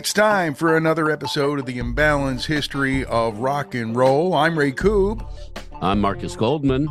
[0.00, 4.32] It's time for another episode of the Imbalance History of Rock and Roll.
[4.32, 5.30] I'm Ray Koob,
[5.82, 6.90] I'm Marcus Goldman.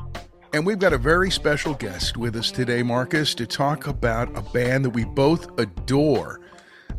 [0.53, 4.43] and we've got a very special guest with us today, Marcus, to talk about a
[4.53, 6.39] band that we both adore.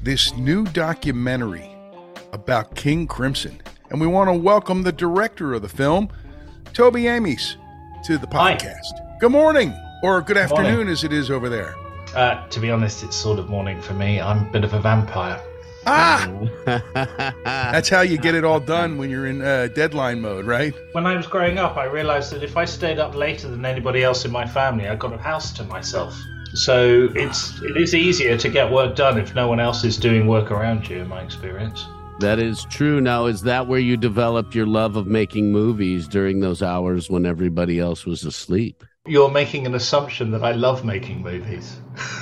[0.03, 1.71] This new documentary
[2.33, 3.63] about King Crimson.
[3.91, 6.09] And we want to welcome the director of the film,
[6.73, 7.57] Toby Amies,
[8.07, 8.57] to the Hi.
[8.57, 9.21] podcast.
[9.21, 10.53] Good morning, or good morning.
[10.59, 11.77] afternoon as it is over there.
[12.17, 14.21] Uh, to be honest, it's sort of morning for me.
[14.21, 15.41] I'm a bit of a vampire.
[15.93, 17.33] Ah!
[17.73, 20.73] That's how you get it all done when you're in uh, deadline mode, right?
[20.93, 24.05] When I was growing up, I realised that if I stayed up later than anybody
[24.05, 26.17] else in my family, I got a house to myself.
[26.55, 30.27] So it's it is easier to get work done if no one else is doing
[30.27, 30.99] work around you.
[30.99, 31.85] In my experience,
[32.21, 33.01] that is true.
[33.01, 37.25] Now, is that where you developed your love of making movies during those hours when
[37.25, 38.85] everybody else was asleep?
[39.07, 41.81] you're making an assumption that I love making movies.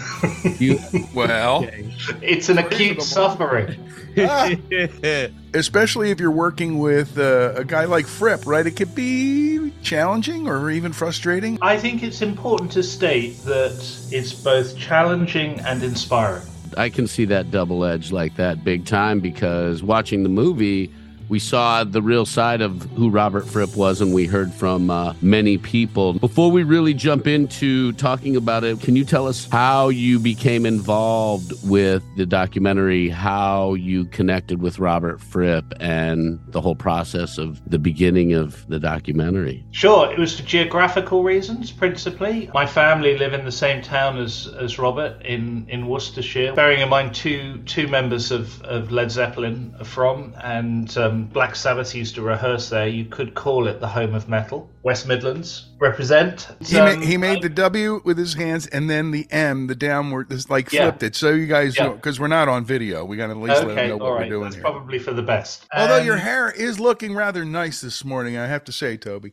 [0.58, 0.78] You,
[1.14, 1.69] Well,
[2.22, 3.84] it's an acute suffering.
[5.55, 8.66] especially if you're working with uh, a guy like Fripp, right?
[8.66, 11.58] It could be challenging or even frustrating.
[11.62, 13.73] I think it's important to state that
[14.11, 16.46] it's both challenging and inspiring.
[16.77, 20.92] I can see that double edge like that big time because watching the movie,
[21.28, 25.14] we saw the real side of who Robert Fripp was, and we heard from uh,
[25.20, 26.14] many people.
[26.14, 30.64] Before we really jump into talking about it, can you tell us how you became
[30.64, 37.61] involved with the documentary, how you connected with Robert Fripp, and the whole process of
[37.68, 39.64] the beginning of the documentary?
[39.70, 42.50] Sure, it was for geographical reasons principally.
[42.55, 46.55] My family live in the same town as, as Robert in, in Worcestershire.
[46.55, 51.55] Bearing in mind, two two members of, of Led Zeppelin are from, and um, Black
[51.56, 52.89] Sabbath used to rehearse there.
[52.89, 54.68] You could call it the home of metal.
[54.83, 56.48] West Midlands represent.
[56.61, 59.67] He, Um, ma- he made I- the W with his hands and then the M,
[59.67, 60.84] the downward, this like Yeah.
[60.84, 61.17] flipped it.
[61.17, 61.89] So you guys, Yeah.
[61.90, 64.18] because we're not on video, we got to at least let them know what all
[64.18, 64.62] we're doing That's here.
[64.62, 65.67] probably for the best.
[65.74, 69.33] Although your hair is looking rather nice this morning, I have to say, Toby.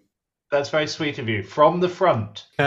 [0.51, 1.41] That's very sweet of you.
[1.43, 2.45] From the front.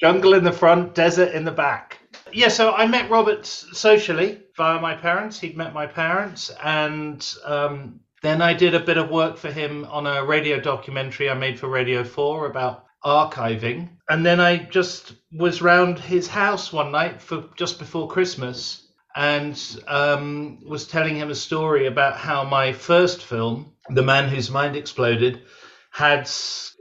[0.00, 1.98] Jungle in the front, desert in the back.
[2.32, 5.38] Yeah, so I met Robert socially via my parents.
[5.38, 9.84] He'd met my parents, and um, then I did a bit of work for him
[9.90, 13.90] on a radio documentary I made for Radio 4 about archiving.
[14.08, 19.60] And then I just was round his house one night for just before Christmas and
[19.88, 24.76] um, was telling him a story about how my first film, The Man Whose Mind
[24.76, 25.42] Exploded,
[25.90, 26.30] had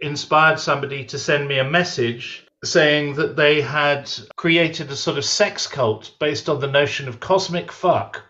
[0.02, 5.26] inspired somebody to send me a message saying that they had created a sort of
[5.26, 8.24] sex cult based on the notion of cosmic fuck,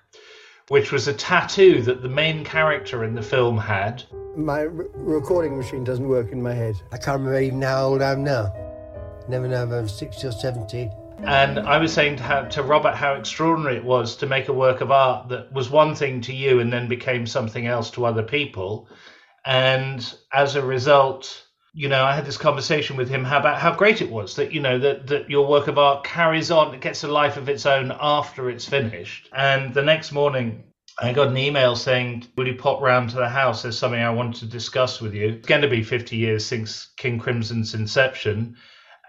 [0.70, 4.04] which was a tattoo that the main character in the film had.
[4.38, 6.76] My re- recording machine doesn't work in my head.
[6.94, 8.54] I can't remember even how old I am now.
[9.28, 10.90] Never know if I'm 60 or 70.
[11.24, 14.54] And I was saying to, how, to Robert how extraordinary it was to make a
[14.54, 18.06] work of art that was one thing to you and then became something else to
[18.06, 18.88] other people.
[19.46, 23.74] And as a result, you know, I had this conversation with him how about how
[23.74, 26.82] great it was that, you know, that, that your work of art carries on, it
[26.82, 29.30] gets a life of its own after it's finished.
[29.34, 30.64] And the next morning,
[31.00, 33.62] I got an email saying, Will you pop round to the house?
[33.62, 35.30] There's something I want to discuss with you.
[35.30, 38.58] It's going to be 50 years since King Crimson's inception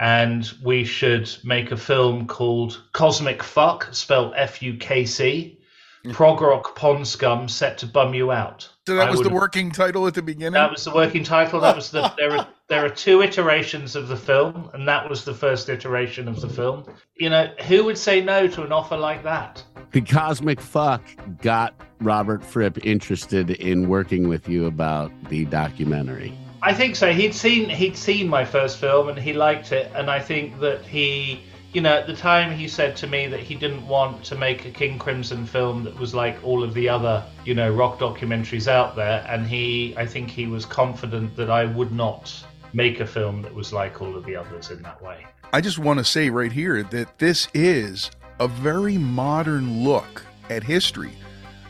[0.03, 5.61] and we should make a film called Cosmic Fuck, spelled F U K C,
[6.05, 6.13] mm.
[6.13, 8.69] prog rock pond scum set to bum you out.
[8.87, 10.55] So that I was the working title at the beginning.
[10.55, 11.61] That was the working title.
[11.61, 15.25] That was the there are there are two iterations of the film, and that was
[15.25, 16.85] the first iteration of the film.
[17.17, 19.63] You know, who would say no to an offer like that?
[19.93, 21.03] the cosmic fuck
[21.43, 26.37] got Robert Fripp interested in working with you about the documentary.
[26.63, 27.13] I think so.
[27.13, 30.85] He'd seen he'd seen my first film and he liked it, and I think that
[30.85, 34.35] he you know, at the time he said to me that he didn't want to
[34.35, 37.99] make a King Crimson film that was like all of the other, you know, rock
[37.99, 39.25] documentaries out there.
[39.27, 42.33] And he, I think he was confident that I would not
[42.75, 45.27] make a film that was like all of the others in that way.
[45.55, 50.63] I just want to say right here that this is a very modern look at
[50.63, 51.13] history.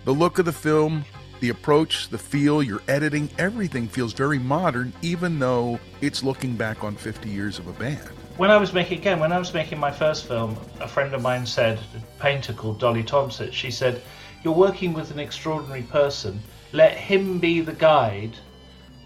[0.05, 1.05] The look of the film,
[1.39, 6.83] the approach, the feel, your editing, everything feels very modern, even though it's looking back
[6.83, 8.11] on 50 years of a band.
[8.39, 11.21] When I was making again, when I was making my first film, a friend of
[11.21, 14.01] mine said, a painter called Dolly Thompsett, she said,
[14.43, 16.41] "You're working with an extraordinary person.
[16.73, 18.33] Let him be the guide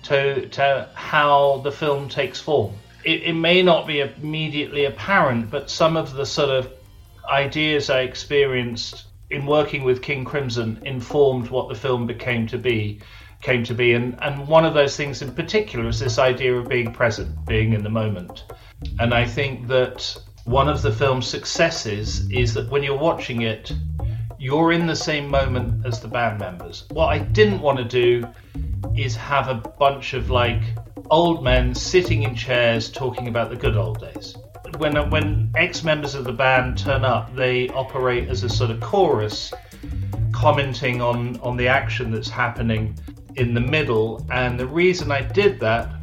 [0.05, 5.70] to to how the film takes form." It, it may not be immediately apparent, but
[5.70, 6.73] some of the sort of
[7.28, 13.00] ideas I experienced in working with King Crimson informed what the film became to be
[13.43, 16.69] came to be and, and one of those things in particular is this idea of
[16.69, 18.44] being present, being in the moment.
[18.99, 23.73] And I think that one of the film's successes is that when you're watching it,
[24.38, 26.84] you're in the same moment as the band members.
[26.90, 28.26] What I didn't want to do
[28.96, 30.62] is have a bunch of like
[31.11, 34.37] old men sitting in chairs talking about the good old days.
[34.78, 38.81] When when ex members of the band turn up, they operate as a sort of
[38.81, 39.52] chorus,
[40.32, 42.99] commenting on on the action that's happening
[43.37, 44.26] in the middle.
[44.31, 45.95] And the reason I did that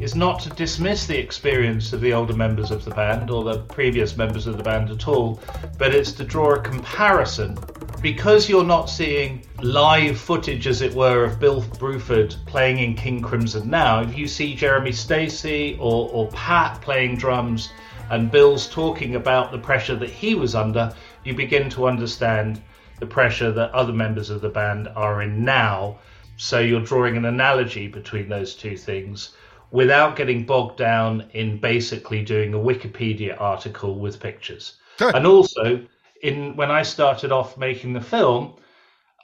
[0.00, 3.58] is not to dismiss the experience of the older members of the band or the
[3.64, 5.40] previous members of the band at all,
[5.76, 7.58] but it's to draw a comparison.
[8.00, 13.20] Because you're not seeing live footage, as it were, of Bill Bruford playing in King
[13.20, 17.70] Crimson now, if you see Jeremy Stacey or, or Pat playing drums
[18.10, 22.62] and Bill's talking about the pressure that he was under, you begin to understand
[23.00, 25.98] the pressure that other members of the band are in now.
[26.36, 29.30] So you're drawing an analogy between those two things
[29.70, 34.74] without getting bogged down in basically doing a Wikipedia article with pictures.
[35.00, 35.86] and also,
[36.22, 38.56] in when I started off making the film,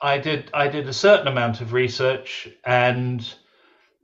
[0.02, 3.26] I did I did a certain amount of research and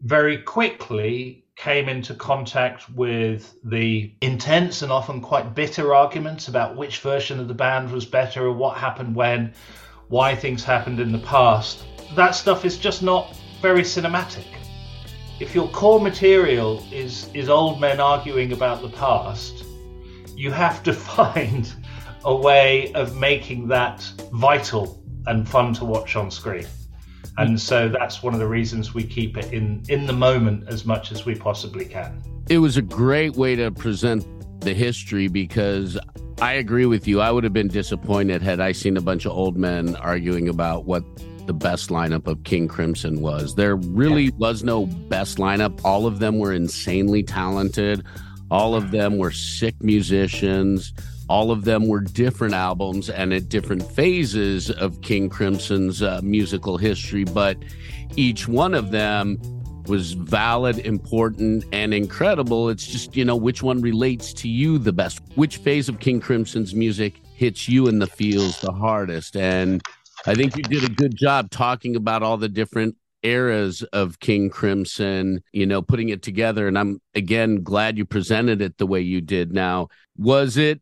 [0.02, 7.00] very quickly came into contact with the intense and often quite bitter arguments about which
[7.00, 9.52] version of the band was better or what happened when,
[10.08, 11.84] why things happened in the past.
[12.16, 14.46] That stuff is just not very cinematic
[15.40, 19.64] if your core material is is old men arguing about the past,
[20.36, 21.72] you have to find
[22.24, 24.00] a way of making that
[24.32, 26.66] vital and fun to watch on screen.
[27.38, 30.84] And so that's one of the reasons we keep it in in the moment as
[30.84, 32.22] much as we possibly can.
[32.50, 34.26] It was a great way to present
[34.60, 35.98] the history because
[36.42, 37.20] I agree with you.
[37.20, 40.84] I would have been disappointed had I seen a bunch of old men arguing about
[40.84, 41.02] what
[41.46, 43.54] the best lineup of King Crimson was.
[43.54, 44.30] There really yeah.
[44.38, 45.80] was no best lineup.
[45.84, 48.04] All of them were insanely talented.
[48.50, 50.92] All of them were sick musicians.
[51.28, 56.76] All of them were different albums and at different phases of King Crimson's uh, musical
[56.76, 57.56] history, but
[58.16, 59.38] each one of them
[59.86, 62.68] was valid, important, and incredible.
[62.68, 65.20] It's just, you know, which one relates to you the best?
[65.36, 69.36] Which phase of King Crimson's music hits you in the feels the hardest?
[69.36, 69.82] And
[70.26, 74.50] I think you did a good job talking about all the different eras of King
[74.50, 76.68] Crimson, you know, putting it together.
[76.68, 79.52] And I'm again glad you presented it the way you did.
[79.52, 80.80] Now, was it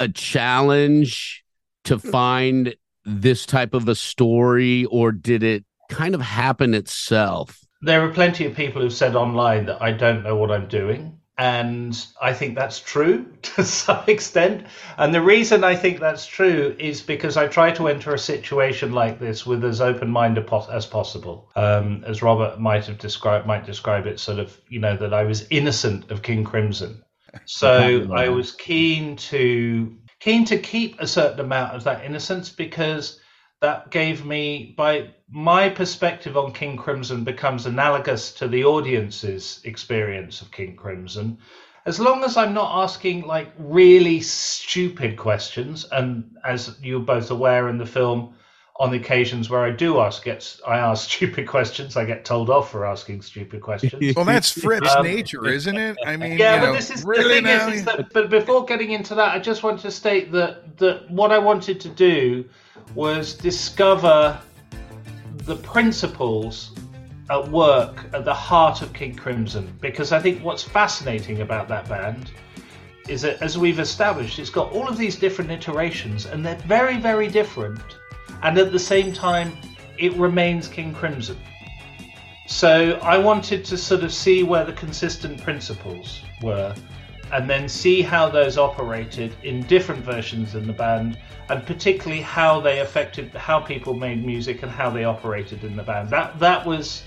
[0.00, 1.44] a challenge
[1.84, 2.10] to hmm.
[2.10, 2.74] find
[3.04, 7.58] this type of a story, or did it kind of happen itself?
[7.80, 11.18] There are plenty of people who've said online that I don't know what I'm doing.
[11.38, 14.66] And I think that's true to some extent.
[14.98, 18.92] And the reason I think that's true is because I try to enter a situation
[18.92, 21.50] like this with as open minded as possible.
[21.56, 25.24] Um, as Robert might have described, might describe it sort of, you know, that I
[25.24, 27.02] was innocent of King Crimson.
[27.46, 33.18] So I was keen to keen to keep a certain amount of that innocence because
[33.62, 40.42] that gave me by my perspective on King Crimson becomes analogous to the audience's experience
[40.42, 41.38] of King Crimson.
[41.86, 47.70] As long as I'm not asking like really stupid questions, and as you're both aware
[47.70, 48.34] in the film,
[48.76, 52.50] on the occasions where I do ask gets I ask stupid questions, I get told
[52.50, 54.14] off for asking stupid questions.
[54.14, 55.96] well, that's Fripp's um, nature, isn't it?
[56.04, 58.64] I mean, yeah, but know, this is really the thing is, is that, but before
[58.66, 62.44] getting into that, I just want to state that that what I wanted to do
[62.94, 64.38] was discover
[65.44, 66.72] the principles
[67.30, 71.88] at work at the heart of King Crimson because I think what's fascinating about that
[71.88, 72.30] band
[73.08, 76.98] is that as we've established it's got all of these different iterations and they're very
[76.98, 77.80] very different
[78.42, 79.56] and at the same time
[79.98, 81.38] it remains King Crimson.
[82.46, 86.74] So I wanted to sort of see where the consistent principles were
[87.32, 92.60] and then see how those operated in different versions in the band, and particularly how
[92.60, 96.10] they affected how people made music and how they operated in the band.
[96.10, 97.02] That that was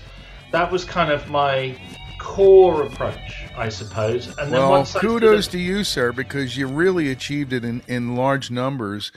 [0.52, 1.78] that was kind of my
[2.18, 4.26] core approach, I suppose.
[4.38, 8.50] And then well, kudos to you, sir, because you really achieved it in, in large
[8.50, 9.12] numbers.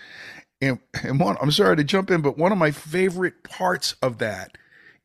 [0.61, 4.17] And, and one, I'm sorry to jump in, but one of my favorite parts of
[4.17, 4.57] that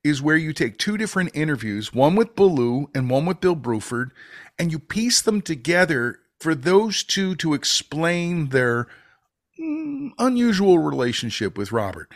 [0.03, 4.11] is where you take two different interviews, one with Belew and one with Bill Bruford,
[4.59, 8.87] and you piece them together for those two to explain their
[9.61, 12.11] mm, unusual relationship with Robert.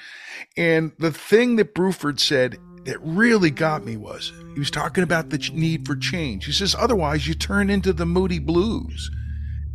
[0.56, 5.30] And the thing that Bruford said that really got me was he was talking about
[5.30, 6.46] the need for change.
[6.46, 9.10] He says, otherwise, you turn into the Moody Blues.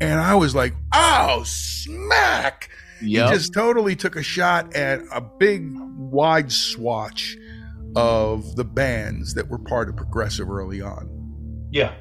[0.02, 2.70] And I was like, oh, smack.
[3.02, 3.30] Yep.
[3.30, 7.38] He just totally took a shot at a big, wide swatch
[7.96, 11.68] of the bands that were part of progressive early on.
[11.72, 11.94] Yeah.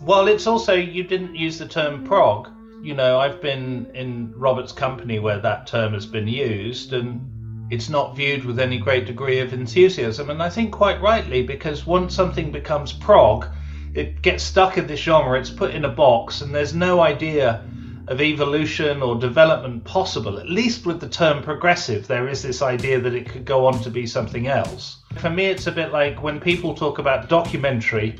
[0.00, 2.48] Well, it's also, you didn't use the term prog.
[2.82, 7.88] You know, I've been in Robert's company where that term has been used, and it's
[7.88, 10.30] not viewed with any great degree of enthusiasm.
[10.30, 13.46] And I think quite rightly, because once something becomes prog,
[13.92, 17.64] it gets stuck in this genre, it's put in a box, and there's no idea
[18.06, 20.38] of evolution or development possible.
[20.38, 23.82] At least with the term progressive, there is this idea that it could go on
[23.82, 24.98] to be something else.
[25.16, 28.18] For me, it's a bit like when people talk about documentary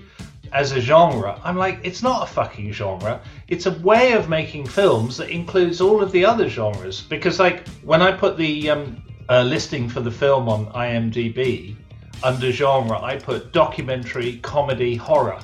[0.53, 3.21] as a genre, I'm like, it's not a fucking genre.
[3.49, 7.03] It's a way of making films that includes all of the other genres.
[7.03, 11.77] Because, like, when I put the um, uh, listing for the film on IMDb,
[12.23, 15.39] under genre, I put documentary, comedy, horror,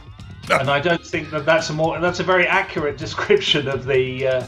[0.50, 4.26] and I don't think that that's a more that's a very accurate description of the
[4.26, 4.46] uh,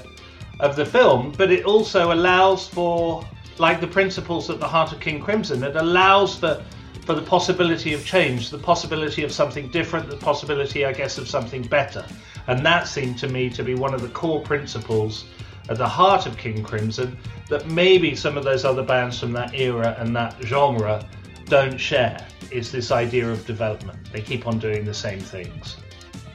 [0.61, 1.33] of the film.
[1.37, 3.25] But it also allows for,
[3.59, 6.63] like the principles at the heart of King Crimson, it allows for
[7.07, 11.29] for the possibility of change, the possibility of something different, the possibility, I guess, of
[11.29, 12.05] something better.
[12.49, 15.25] And that seemed to me to be one of the core principles
[15.69, 17.17] at the heart of King Crimson
[17.49, 21.09] that maybe some of those other bands from that era and that genre
[21.45, 22.27] don't share.
[22.51, 24.13] Is this idea of development.
[24.13, 25.77] They keep on doing the same things.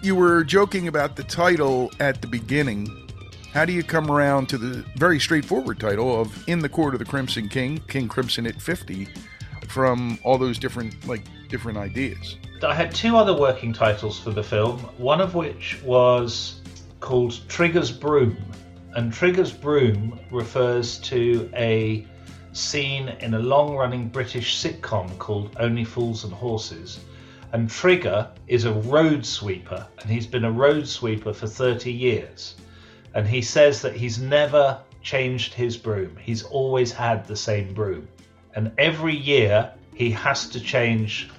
[0.02, 3.10] You were joking about the title at the beginning.
[3.54, 7.00] How do you come around to the very straightforward title of In the Court of
[7.00, 9.10] the Crimson King, King Crimson at 50,
[9.72, 12.38] from all those different like different ideas?
[12.64, 16.62] I had two other working titles for the film, one of which was
[17.00, 18.38] called Trigger's Broom,
[18.96, 22.06] and Trigger's Broom refers to a
[22.54, 27.00] scene in a long running British sitcom called Only Fools and Horses.
[27.54, 32.56] And Trigger is a road sweeper, and he's been a road sweeper for 30 years.
[33.14, 38.08] And he says that he's never changed his broom, he's always had the same broom.
[38.56, 41.30] And every year he has to change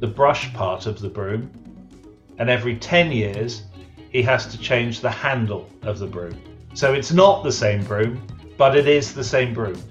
[0.00, 1.50] the brush part of the broom,
[2.38, 3.62] and every 10 years
[4.10, 6.40] he has to change the handle of the broom.
[6.74, 9.82] So it's not the same broom, but it is the same broom.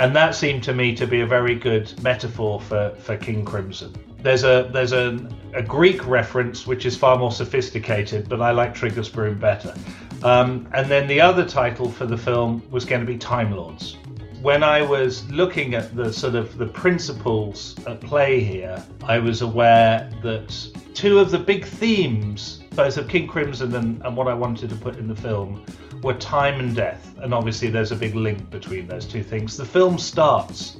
[0.00, 3.92] And that seemed to me to be a very good metaphor for, for King Crimson.
[4.22, 8.74] There's a there's a, a Greek reference which is far more sophisticated, but I like
[8.74, 9.74] Trigger's broom better.
[10.22, 13.96] Um, and then the other title for the film was going to be Time Lords.
[14.42, 19.42] When I was looking at the sort of the principles at play here, I was
[19.42, 20.56] aware that
[20.94, 24.76] two of the big themes, both of King Crimson and, and what I wanted to
[24.76, 25.66] put in the film,
[26.04, 29.56] were time and death, and obviously there's a big link between those two things.
[29.56, 30.76] The film starts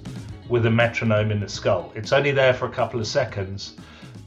[0.49, 1.93] with a metronome in the skull.
[1.97, 3.75] It's only there for a couple of seconds,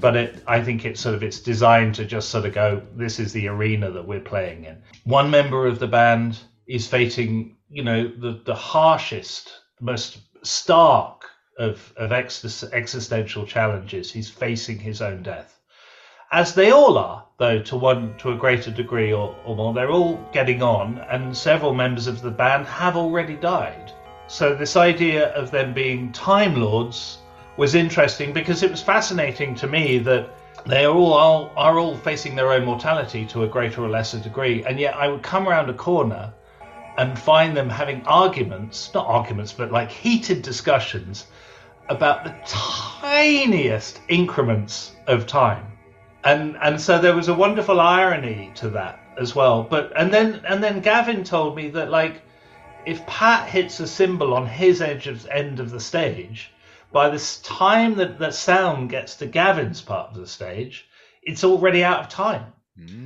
[0.02, 3.18] but it, I think it's sort of it's designed to just sort of go, this
[3.18, 4.78] is the arena that we're playing in.
[5.06, 11.26] One member of the band is facing, you know, the the harshest, most stark
[11.58, 14.12] of of ex- existential challenges.
[14.12, 15.62] He's facing his own death
[16.32, 19.74] as they all are, though to one to a greater degree or, or more.
[19.74, 23.92] They're all getting on, and several members of the band have already died.
[24.28, 27.18] So this idea of them being Time Lords
[27.58, 30.30] was interesting because it was fascinating to me that
[30.66, 34.20] they are all, all are all facing their own mortality to a greater or lesser
[34.20, 36.34] degree, and yet I would come around a corner
[36.98, 41.28] and find them having arguments, not arguments, but like heated discussions
[41.90, 45.72] about the tiniest increments of time
[46.24, 49.64] and and so there was a wonderful irony to that as well.
[49.64, 52.22] But and then and then Gavin told me that like
[52.86, 56.52] if Pat hits a cymbal on his edge of end of the stage,
[56.92, 60.88] by the time that that sound gets to Gavin's part of the stage,
[61.24, 62.54] it's already out of time.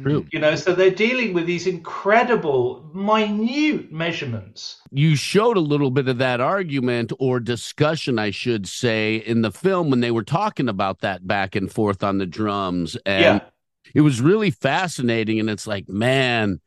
[0.04, 0.26] True.
[0.32, 4.82] You know, so they're dealing with these incredible, minute measurements.
[4.92, 9.52] You showed a little bit of that argument or discussion, I should say, in the
[9.52, 12.96] film when they were talking about that back and forth on the drums.
[13.06, 13.50] And yeah.
[13.94, 15.40] it was really fascinating.
[15.40, 16.62] And it's like, man,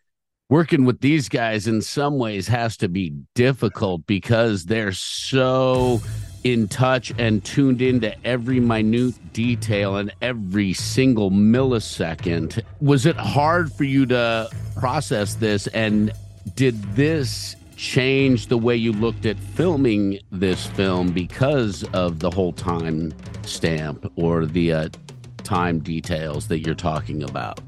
[0.50, 6.00] working with these guys in some ways has to be difficult because they're so
[6.44, 12.62] in touch and tuned into every minute detail and every single millisecond.
[12.80, 15.66] Was it hard for you to process this?
[15.68, 16.12] And
[16.54, 22.52] did this change the way you looked at filming this film because of the whole
[22.52, 24.88] time stamp or the uh,
[25.44, 27.60] time details that you're talking about?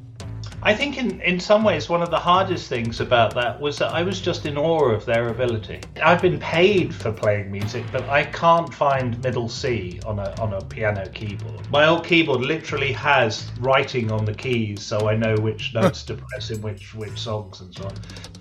[0.63, 3.93] I think in, in some ways one of the hardest things about that was that
[3.93, 5.81] I was just in awe of their ability.
[6.03, 10.53] I've been paid for playing music, but I can't find middle C on a on
[10.53, 11.71] a piano keyboard.
[11.71, 16.15] My old keyboard literally has writing on the keys so I know which notes to
[16.15, 17.95] press in which which songs and so on.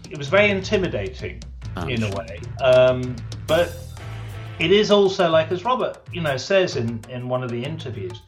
[0.09, 1.41] It was very intimidating
[1.77, 2.41] oh, in a way.
[2.61, 3.15] Um,
[3.47, 3.77] but
[4.59, 8.21] it is also like as Robert, you know, says in, in one of the interviews,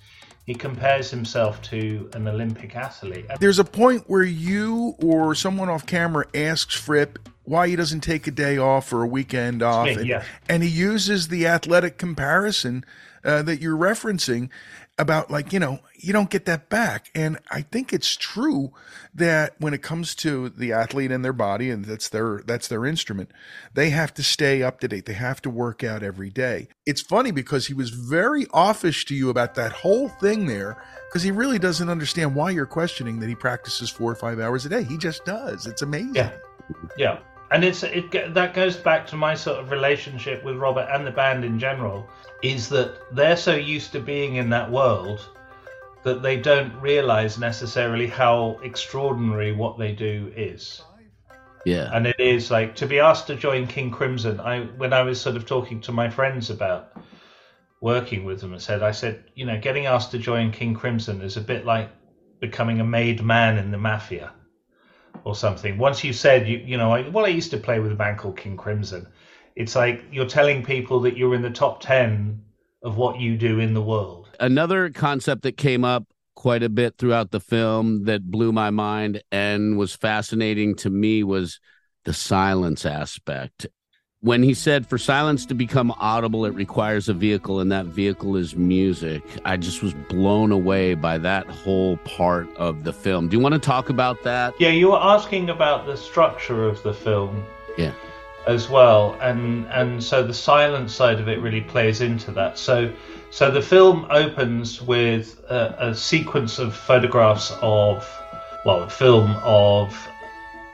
[0.45, 3.25] he compares himself to an Olympic athlete.
[3.39, 8.27] There's a point where you or someone off camera asks Fripp why he doesn't take
[8.27, 10.23] a day off or a weekend off, me, and, yeah.
[10.47, 12.85] and he uses the athletic comparison
[13.23, 14.49] uh, that you're referencing
[15.01, 17.09] about like you know you don't get that back.
[17.13, 18.71] And i think it's true
[19.13, 22.85] that when it comes to the athlete and their body and that's their that's their
[22.85, 23.31] instrument
[23.73, 25.05] they have to stay up to date.
[25.05, 26.67] They have to work out every day.
[26.85, 31.23] It's funny because he was very offish to you about that whole thing there because
[31.23, 34.69] he really doesn't understand why you're questioning that he practices four or five hours a
[34.69, 34.83] day.
[34.83, 35.67] He just does.
[35.67, 36.15] It's amazing.
[36.15, 36.31] Yeah.
[36.97, 37.19] Yeah
[37.51, 41.11] and it's it that goes back to my sort of relationship with robert and the
[41.11, 42.07] band in general
[42.41, 45.27] is that they're so used to being in that world
[46.03, 50.81] that they don't realize necessarily how extraordinary what they do is.
[51.65, 51.91] Yeah.
[51.93, 54.39] And it is like to be asked to join King Crimson.
[54.39, 56.93] I when I was sort of talking to my friends about
[57.81, 61.21] working with them, I said, I said, you know, getting asked to join King Crimson
[61.21, 61.91] is a bit like
[62.39, 64.31] becoming a made man in the mafia
[65.23, 65.77] or something.
[65.77, 68.17] Once you said, you, you know, I, well, I used to play with a band
[68.17, 69.07] called King Crimson.
[69.55, 72.41] It's like you're telling people that you're in the top 10
[72.83, 74.29] of what you do in the world.
[74.39, 79.21] Another concept that came up quite a bit throughout the film that blew my mind
[79.31, 81.59] and was fascinating to me was
[82.05, 83.67] the silence aspect.
[84.23, 88.35] When he said for silence to become audible, it requires a vehicle, and that vehicle
[88.35, 93.29] is music, I just was blown away by that whole part of the film.
[93.29, 94.53] Do you want to talk about that?
[94.59, 97.43] Yeah, you were asking about the structure of the film.
[97.79, 97.93] Yeah
[98.47, 102.91] as well and and so the silent side of it really plays into that so
[103.29, 108.03] so the film opens with a, a sequence of photographs of
[108.65, 110.07] well a film of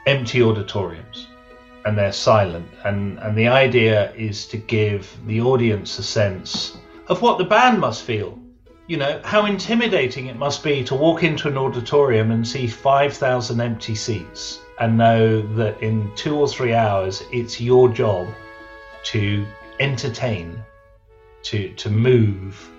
[0.06, 1.28] empty auditoriums
[1.88, 7.22] and they're silent and and the idea is to give the audience a sense of
[7.22, 8.38] what the band must feel
[8.88, 13.62] you know how intimidating it must be to walk into an auditorium and see 5000
[13.62, 18.28] empty seats and know that in two or three hours it's your job
[19.04, 19.46] to
[19.80, 20.62] entertain,
[21.44, 22.70] to to move,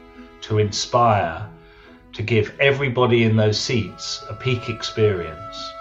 [0.43, 1.49] to inspire,
[2.13, 5.73] to give everybody in those seats a peak experience.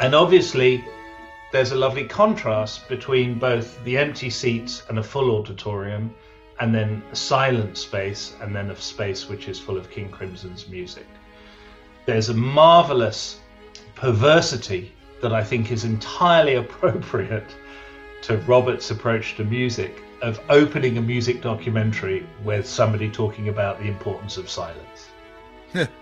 [0.00, 0.82] And obviously
[1.52, 6.14] there's a lovely contrast between both the empty seats and a full auditorium
[6.60, 10.68] and then a silent space and then a space which is full of King Crimson's
[10.68, 11.06] music.
[12.06, 13.40] There's a marvelous
[13.94, 17.54] perversity that I think is entirely appropriate
[18.22, 23.86] to Robert's approach to music of opening a music documentary with somebody talking about the
[23.86, 25.08] importance of silence.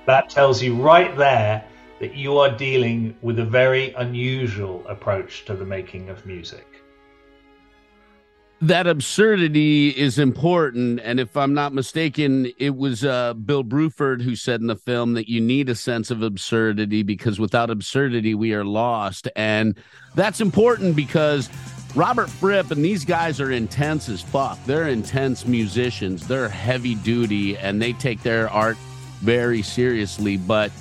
[0.06, 1.64] that tells you right there
[2.00, 6.78] that you are dealing with a very unusual approach to the making of music
[8.60, 11.00] that absurdity is important.
[11.04, 15.14] And if I'm not mistaken, it was uh, Bill Bruford who said in the film
[15.14, 19.28] that you need a sense of absurdity because without absurdity, we are lost.
[19.36, 19.78] And
[20.16, 21.48] that's important because
[21.94, 24.62] Robert Fripp and these guys are intense as fuck.
[24.64, 28.76] They're intense musicians, they're heavy duty, and they take their art
[29.20, 30.36] very seriously.
[30.36, 30.72] But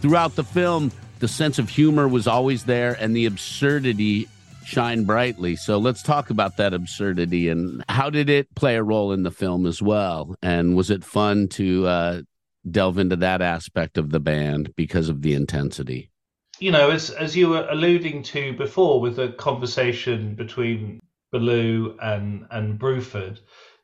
[0.00, 4.28] throughout the film, the sense of humor was always there, and the absurdity
[4.68, 5.56] shine brightly.
[5.56, 9.30] So let's talk about that absurdity and how did it play a role in the
[9.30, 10.34] film as well?
[10.42, 12.22] And was it fun to uh,
[12.70, 16.10] delve into that aspect of the band because of the intensity?
[16.58, 21.00] You know, as as you were alluding to before, with the conversation between
[21.32, 23.38] Belew and and Bruford,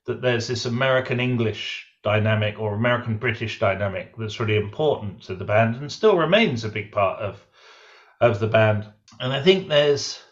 [0.06, 5.44] that there's this American English dynamic or American British dynamic that's really important to the
[5.44, 7.44] band and still remains a big part of
[8.20, 8.86] of the band.
[9.20, 10.22] And I think there's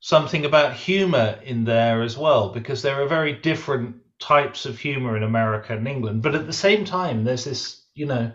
[0.00, 5.16] something about humor in there as well, because there are very different types of humor
[5.16, 6.22] in America and England.
[6.22, 8.32] But at the same time, there's this, you know,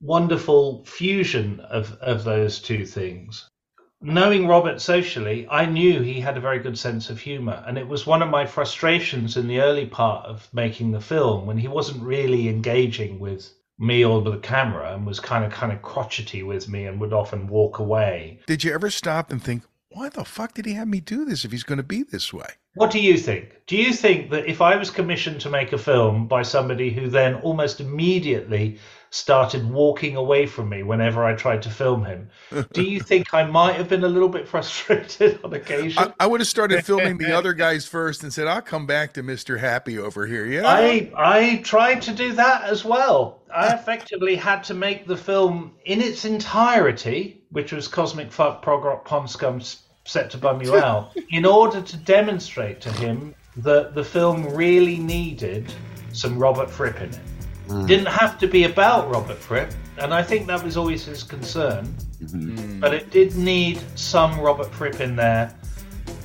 [0.00, 3.48] wonderful fusion of, of those two things.
[4.04, 7.62] Knowing Robert socially, I knew he had a very good sense of humor.
[7.66, 11.46] And it was one of my frustrations in the early part of making the film
[11.46, 15.72] when he wasn't really engaging with me or the camera and was kind of kind
[15.72, 18.40] of crotchety with me and would often walk away.
[18.46, 21.44] Did you ever stop and think, why the fuck did he have me do this
[21.44, 22.48] if he's going to be this way?
[22.74, 23.60] What do you think?
[23.66, 27.08] Do you think that if I was commissioned to make a film by somebody who
[27.08, 28.78] then almost immediately
[29.12, 32.30] started walking away from me whenever I tried to film him,
[32.72, 36.02] do you think I might have been a little bit frustrated on occasion?
[36.02, 39.12] I, I would have started filming the other guys first and said, "I'll come back
[39.14, 43.42] to Mister Happy over here." Yeah, I I tried to do that as well.
[43.54, 48.84] I effectively had to make the film in its entirety, which was Cosmic Fuck Prog
[48.84, 49.60] Rock Pond Scum
[50.04, 54.96] set to bum you out, in order to demonstrate to him that the film really
[54.96, 55.72] needed
[56.12, 57.20] some Robert Fripp in it.
[57.68, 57.86] Mm.
[57.86, 61.86] Didn't have to be about Robert Fripp, and I think that was always his concern.
[62.22, 62.80] Mm-hmm.
[62.80, 65.54] But it did need some Robert Fripp in there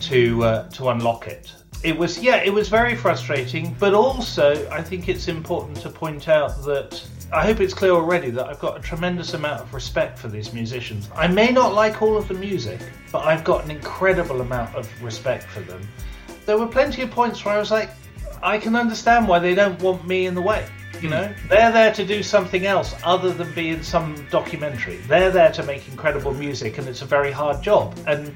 [0.02, 1.54] to uh, to unlock it.
[1.84, 6.28] It was yeah, it was very frustrating, but also I think it's important to point
[6.28, 10.18] out that I hope it's clear already that I've got a tremendous amount of respect
[10.18, 11.10] for these musicians.
[11.14, 12.80] I may not like all of the music,
[13.12, 15.86] but I've got an incredible amount of respect for them.
[16.46, 17.90] There were plenty of points where I was like,
[18.42, 20.66] I can understand why they don't want me in the way.
[21.02, 24.98] You know, they're there to do something else other than be in some documentary.
[25.08, 27.98] They're there to make incredible music, and it's a very hard job.
[28.08, 28.36] And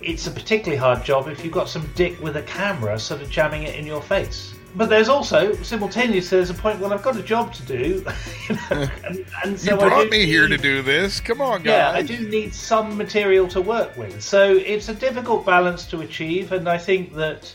[0.00, 3.30] it's a particularly hard job if you've got some dick with a camera sort of
[3.30, 7.16] jamming it in your face but there's also simultaneously there's a point when I've got
[7.16, 8.04] a job to do,
[8.48, 11.20] you know, and, and so you brought me need, here to do this.
[11.20, 11.66] Come on, guys.
[11.66, 14.22] Yeah, I do need some material to work with.
[14.22, 17.52] So it's a difficult balance to achieve, and I think that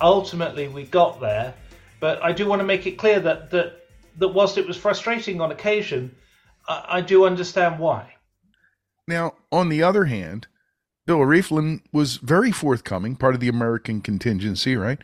[0.00, 1.54] ultimately we got there.
[2.00, 3.85] But I do want to make it clear that that
[4.18, 6.14] that whilst it was frustrating on occasion,
[6.68, 8.14] I, I do understand why.
[9.08, 10.48] Now, on the other hand,
[11.06, 14.98] Bill Rieflin was very forthcoming, part of the American contingency, right?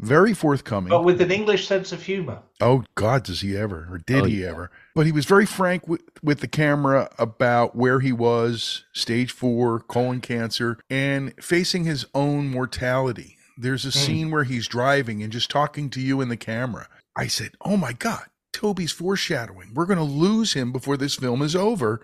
[0.00, 0.90] very forthcoming.
[0.90, 2.40] But with an English sense of humor.
[2.60, 4.50] Oh, God, does he ever, or did oh, he yeah.
[4.50, 4.70] ever?
[4.94, 9.80] But he was very frank with, with the camera about where he was, stage four,
[9.80, 13.36] colon cancer, and facing his own mortality.
[13.56, 13.92] There's a mm.
[13.92, 16.88] scene where he's driving and just talking to you in the camera.
[17.16, 19.72] I said, Oh my God, Toby's foreshadowing.
[19.74, 22.00] We're going to lose him before this film is over.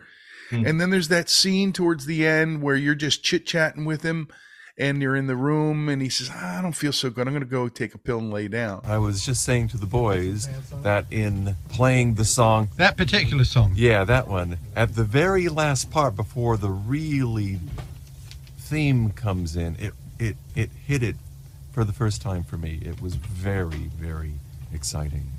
[0.51, 0.69] Mm.
[0.69, 4.29] And then there's that scene towards the end where you're just chit chatting with him
[4.77, 7.27] and you're in the room and he says i don't feel so good.
[7.27, 8.83] I'm going to go take a pill and lay down.
[8.85, 10.49] I was just saying to the boys
[10.83, 13.73] that in playing the song that particular song.
[13.77, 14.59] Yeah that one.
[14.75, 17.61] At the very last part before the really
[18.59, 21.17] theme comes in it it it hit it
[21.73, 22.81] for the first time for me.
[22.85, 24.35] It was very very
[24.73, 25.31] exciting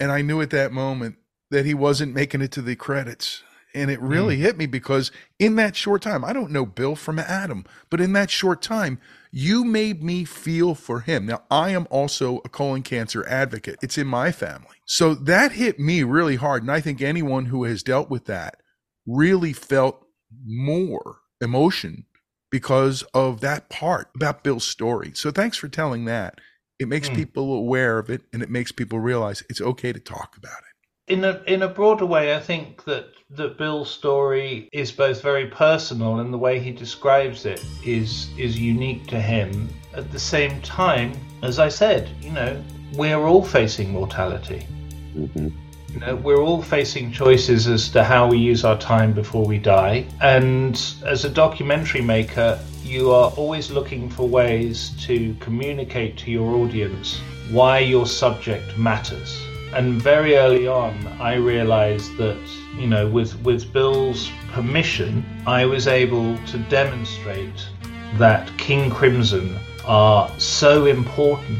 [0.00, 1.16] and i knew at that moment
[1.50, 3.42] that he wasn't making it to the credits
[3.76, 4.40] and it really mm.
[4.40, 8.14] hit me because in that short time, I don't know Bill from Adam, but in
[8.14, 8.98] that short time,
[9.30, 11.26] you made me feel for him.
[11.26, 14.76] Now, I am also a colon cancer advocate, it's in my family.
[14.86, 16.62] So that hit me really hard.
[16.62, 18.62] And I think anyone who has dealt with that
[19.06, 20.06] really felt
[20.44, 22.06] more emotion
[22.50, 25.12] because of that part about Bill's story.
[25.14, 26.40] So thanks for telling that.
[26.78, 27.14] It makes mm.
[27.14, 31.12] people aware of it and it makes people realize it's okay to talk about it.
[31.12, 35.46] In a in a broader way, I think that that Bill's story is both very
[35.46, 39.68] personal and the way he describes it is is unique to him.
[39.94, 41.12] At the same time,
[41.42, 42.62] as I said, you know,
[42.94, 44.66] we're all facing mortality.
[45.14, 45.48] Mm-hmm.
[45.92, 49.58] You know, we're all facing choices as to how we use our time before we
[49.58, 50.04] die.
[50.20, 56.54] And as a documentary maker, you are always looking for ways to communicate to your
[56.54, 57.20] audience
[57.50, 59.42] why your subject matters.
[59.72, 62.38] And very early on, I realized that
[62.78, 67.66] you know, with, with Bill's permission, I was able to demonstrate
[68.14, 71.58] that King Crimson are so important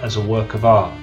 [0.00, 0.94] as a work of art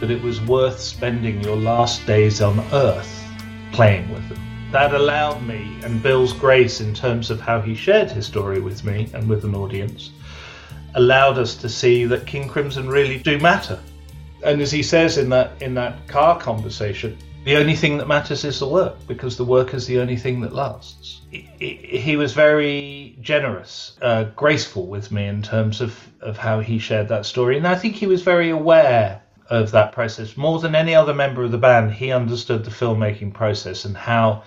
[0.00, 3.24] that it was worth spending your last days on Earth
[3.72, 4.45] playing with them.
[4.76, 8.84] That allowed me, and Bill's grace in terms of how he shared his story with
[8.84, 10.10] me and with an audience,
[10.96, 13.80] allowed us to see that King Crimson really do matter.
[14.44, 18.44] And as he says in that in that car conversation, the only thing that matters
[18.44, 21.22] is the work because the work is the only thing that lasts.
[21.30, 27.08] He was very generous, uh, graceful with me in terms of, of how he shared
[27.08, 27.56] that story.
[27.56, 30.36] And I think he was very aware of that process.
[30.36, 34.42] More than any other member of the band, he understood the filmmaking process and how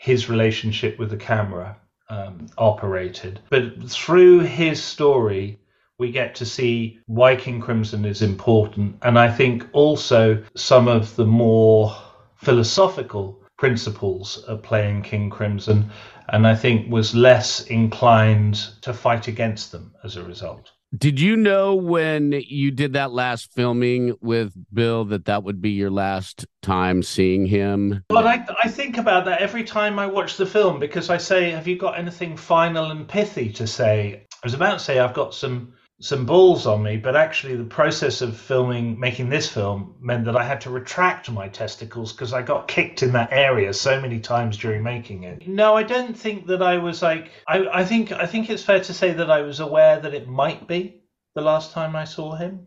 [0.00, 1.76] his relationship with the camera
[2.08, 3.38] um, operated.
[3.50, 5.60] But through his story,
[5.98, 8.96] we get to see why King Crimson is important.
[9.02, 11.94] And I think also some of the more
[12.36, 15.90] philosophical principles of playing King Crimson,
[16.30, 20.72] and I think was less inclined to fight against them as a result.
[20.96, 25.70] Did you know when you did that last filming with Bill that that would be
[25.70, 28.04] your last time seeing him?
[28.10, 31.50] Well, I, I think about that every time I watch the film because I say,
[31.50, 34.26] Have you got anything final and pithy to say?
[34.32, 37.64] I was about to say, I've got some some balls on me, but actually the
[37.64, 42.32] process of filming, making this film, meant that I had to retract my testicles because
[42.32, 45.46] I got kicked in that area so many times during making it.
[45.46, 47.30] No, I don't think that I was like.
[47.46, 50.26] I, I think I think it's fair to say that I was aware that it
[50.26, 51.02] might be
[51.34, 52.66] the last time I saw him,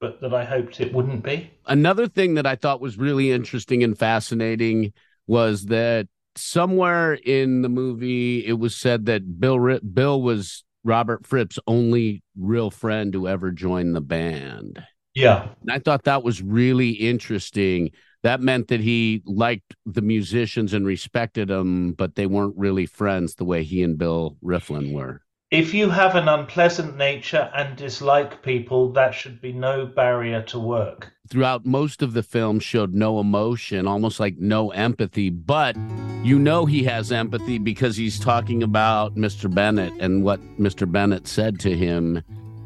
[0.00, 1.50] but that I hoped it wouldn't be.
[1.66, 4.92] Another thing that I thought was really interesting and fascinating
[5.26, 11.58] was that somewhere in the movie it was said that Bill Bill was Robert Fripp's
[11.66, 14.82] only real friend who ever joined the band.
[15.14, 15.48] Yeah.
[15.60, 17.90] And I thought that was really interesting.
[18.22, 23.34] That meant that he liked the musicians and respected them, but they weren't really friends
[23.34, 25.20] the way he and Bill Rieflin were
[25.50, 30.58] if you have an unpleasant nature and dislike people, that should be no barrier to
[30.58, 31.12] work.
[31.28, 35.30] Throughout most of the film, showed no emotion, almost like no empathy.
[35.30, 35.76] But
[36.22, 39.52] you know he has empathy because he's talking about Mr.
[39.52, 40.90] Bennett and what Mr.
[40.90, 42.22] Bennett said to him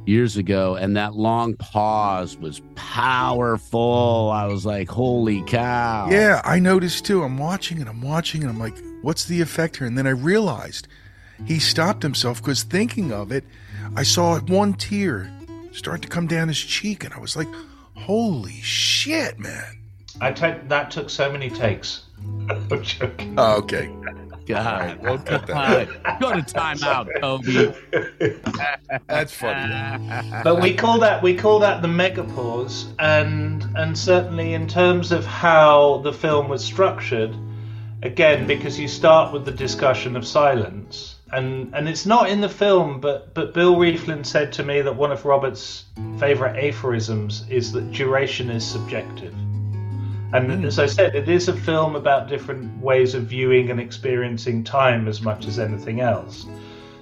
[0.06, 0.76] years ago.
[0.76, 4.30] And that long pause was powerful.
[4.32, 6.08] I was like, holy cow.
[6.10, 7.22] Yeah, I noticed too.
[7.22, 9.86] I'm watching and I'm watching and I'm like, what's the effect here?
[9.86, 10.88] And then I realized
[11.46, 13.44] he stopped himself because thinking of it,
[13.96, 15.32] I saw one tear
[15.72, 17.48] start to come down his cheek, and I was like,
[17.96, 19.78] "Holy shit, man!"
[20.20, 22.04] I take that took so many takes.
[22.48, 23.34] I'm joking.
[23.38, 23.94] Oh, okay.
[24.46, 26.18] God, right, we'll cut that.
[26.20, 27.72] Go to timeout, Toby.
[29.06, 30.42] That's funny.
[30.42, 35.24] but we call that we call that the megapause, and and certainly in terms of
[35.24, 37.36] how the film was structured,
[38.02, 42.48] again because you start with the discussion of silence and and it's not in the
[42.48, 45.84] film, but but Bill Rieflin said to me that one of Robert's
[46.18, 49.34] favorite aphorisms is that duration is subjective.
[50.34, 50.64] And mm.
[50.64, 55.08] as I said, it is a film about different ways of viewing and experiencing time
[55.08, 56.46] as much as anything else.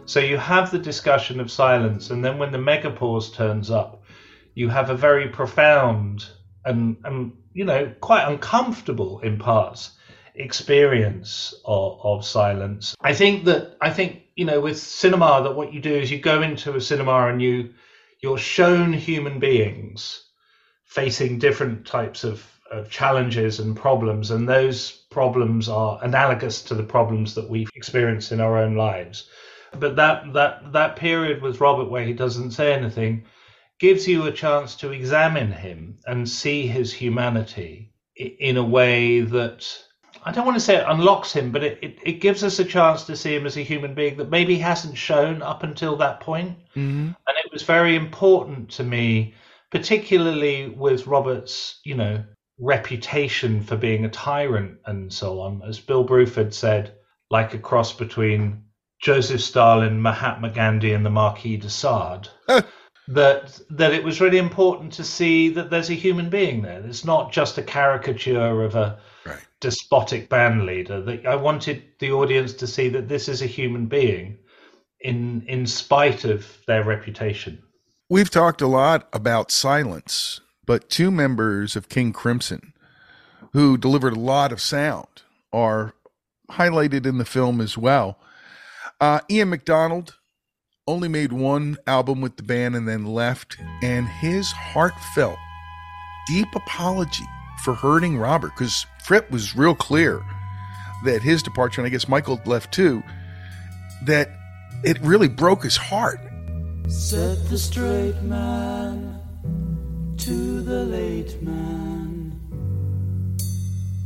[0.07, 4.03] So you have the discussion of silence, and then when the megapause turns up,
[4.55, 6.27] you have a very profound
[6.65, 9.93] and, and you know quite uncomfortable in parts
[10.41, 12.95] experience of, of silence.
[13.01, 16.19] I think that I think you know with cinema that what you do is you
[16.19, 17.75] go into a cinema and you
[18.21, 20.25] you're shown human beings
[20.85, 26.83] facing different types of, of challenges and problems, and those problems are analogous to the
[26.83, 29.29] problems that we experience in our own lives.
[29.79, 33.25] But that that that period with Robert where he doesn't say anything
[33.79, 39.65] gives you a chance to examine him and see his humanity in a way that
[40.25, 42.65] I don't want to say it unlocks him, but it, it, it, gives us a
[42.65, 46.21] chance to see him as a human being that maybe hasn't shown up until that
[46.21, 46.59] point.
[46.77, 47.09] Mm-hmm.
[47.09, 49.35] And it was very important to me,
[49.71, 52.23] particularly with Robert's, you know,
[52.59, 55.63] reputation for being a tyrant and so on.
[55.67, 56.95] As Bill Bruford said,
[57.31, 58.65] like a cross between
[59.01, 62.29] Joseph Stalin, Mahatma Gandhi, and the Marquis de Sade.
[63.09, 66.81] that that it was really important to see that there's a human being there.
[66.87, 68.99] It's not just a caricature of a.
[69.61, 71.01] despotic band leader.
[71.01, 74.39] That I wanted the audience to see that this is a human being,
[75.01, 77.63] in in spite of their reputation.
[78.09, 82.73] We've talked a lot about silence, but two members of King Crimson,
[83.53, 85.95] who delivered a lot of sound, are
[86.51, 88.19] highlighted in the film as well.
[89.01, 90.17] Uh, Ian McDonald
[90.87, 95.39] only made one album with the band and then left, and his heartfelt,
[96.27, 97.25] deep apology
[97.65, 100.23] for hurting Robert because Fripp was real clear
[101.05, 103.03] that his departure, and I guess Michael left too,
[104.05, 104.31] that
[104.85, 106.21] it really broke his heart.
[106.89, 109.21] Said the straight man
[110.19, 112.33] to the late man,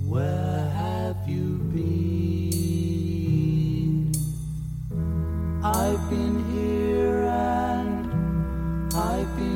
[0.04, 2.54] Where have you been?
[5.64, 8.12] I've been here and
[8.94, 9.53] I've been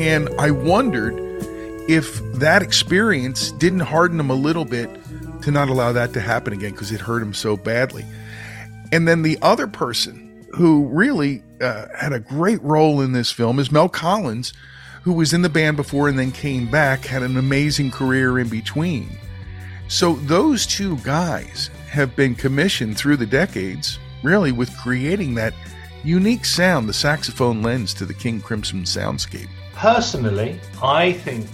[0.00, 1.14] And I wondered
[1.88, 4.90] if that experience didn't harden him a little bit
[5.42, 8.04] to not allow that to happen again because it hurt him so badly.
[8.92, 13.58] And then the other person who really uh, had a great role in this film
[13.58, 14.52] is Mel Collins,
[15.02, 18.48] who was in the band before and then came back, had an amazing career in
[18.48, 19.08] between.
[19.88, 25.54] So those two guys have been commissioned through the decades, really, with creating that
[26.04, 29.48] unique sound the saxophone lends to the King Crimson soundscape.
[29.74, 31.48] Personally, I think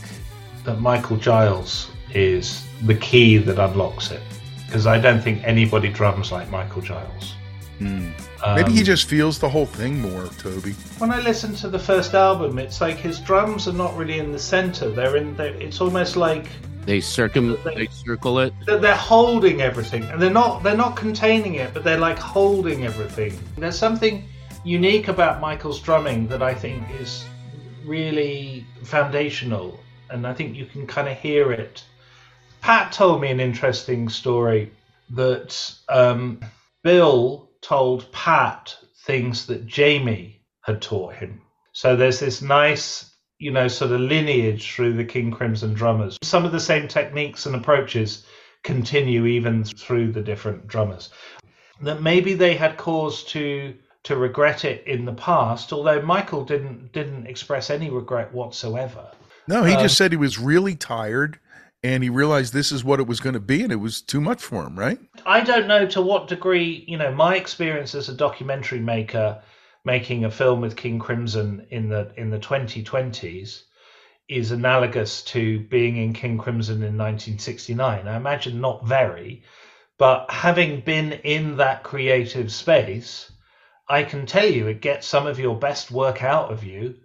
[0.65, 4.23] that Michael Giles is the key that unlocks it
[4.67, 7.35] because I don't think anybody drums like Michael Giles.
[7.79, 8.09] Hmm.
[8.43, 10.73] Um, Maybe he just feels the whole thing more, Toby.
[10.99, 14.33] When I listen to the first album, it's like his drums are not really in
[14.33, 14.89] the center.
[14.91, 15.37] They're in.
[15.37, 16.47] They're, it's almost like
[16.87, 18.55] they circum they, they circle it.
[18.65, 23.39] They're holding everything, and they're not they're not containing it, but they're like holding everything.
[23.59, 24.27] There's something
[24.65, 27.25] unique about Michael's drumming that I think is
[27.85, 29.79] really foundational,
[30.11, 31.85] and I think you can kind of hear it.
[32.61, 34.73] Pat told me an interesting story
[35.11, 36.41] that um,
[36.83, 41.43] Bill told Pat things that Jamie had taught him.
[41.73, 46.17] So there's this nice, you know, sort of lineage through the King Crimson drummers.
[46.23, 48.25] Some of the same techniques and approaches
[48.63, 51.11] continue even through the different drummers.
[51.81, 53.75] That maybe they had cause to
[54.05, 59.11] to regret it in the past, although Michael didn't didn't express any regret whatsoever.
[59.49, 61.41] No, he um, just said he was really tired
[61.83, 64.21] and he realized this is what it was going to be and it was too
[64.21, 64.99] much for him, right?
[65.25, 69.43] I don't know to what degree, you know, my experience as a documentary maker
[69.85, 73.63] making a film with King Crimson in the in the 2020s
[74.29, 78.09] is analogous to being in King Crimson in 1969.
[78.09, 79.45] I imagine not very,
[79.99, 83.31] but having been in that creative space,
[83.89, 86.97] I can tell you it gets some of your best work out of you,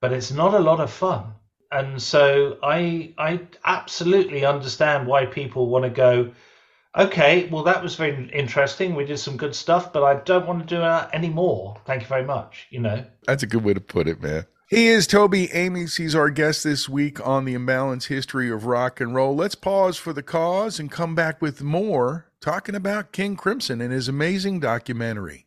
[0.00, 1.34] but it's not a lot of fun.
[1.72, 6.32] And so I I absolutely understand why people want to go,
[6.96, 8.94] okay, well that was very interesting.
[8.94, 11.76] We did some good stuff, but I don't want to do that anymore.
[11.84, 12.66] Thank you very much.
[12.70, 13.04] You know.
[13.26, 14.46] That's a good way to put it, man.
[14.70, 15.96] He is Toby Amies.
[15.96, 19.34] He's our guest this week on the Imbalanced History of Rock and Roll.
[19.34, 23.92] Let's pause for the cause and come back with more talking about King Crimson and
[23.92, 25.46] his amazing documentary.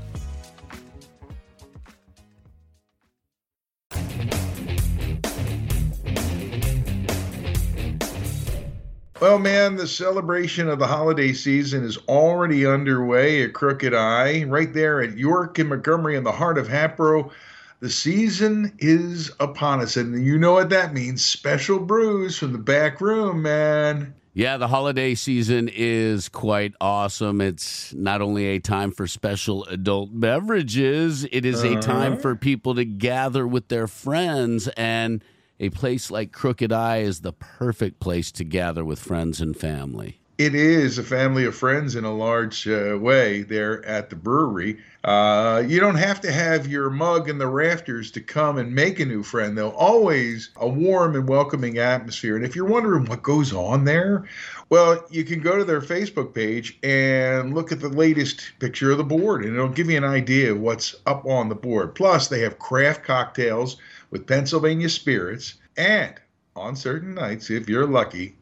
[9.21, 14.73] Well, man, the celebration of the holiday season is already underway at Crooked Eye, right
[14.73, 17.29] there at York and Montgomery in the heart of Hatboro.
[17.81, 22.57] The season is upon us, and you know what that means special brews from the
[22.57, 24.15] back room, man.
[24.33, 27.41] Yeah, the holiday season is quite awesome.
[27.41, 31.77] It's not only a time for special adult beverages, it is uh-huh.
[31.77, 34.67] a time for people to gather with their friends.
[34.69, 35.23] And
[35.61, 40.17] a place like Crooked Eye is the perfect place to gather with friends and family.
[40.39, 44.79] It is a family of friends in a large uh, way there at the brewery.
[45.03, 48.99] Uh, you don't have to have your mug in the rafters to come and make
[48.99, 49.69] a new friend, though.
[49.73, 52.35] Always a warm and welcoming atmosphere.
[52.35, 54.25] And if you're wondering what goes on there,
[54.69, 58.97] well, you can go to their Facebook page and look at the latest picture of
[58.97, 61.93] the board, and it'll give you an idea of what's up on the board.
[61.93, 63.77] Plus, they have craft cocktails
[64.11, 66.13] with Pennsylvania spirits, and
[66.55, 68.35] on certain nights, if you're lucky,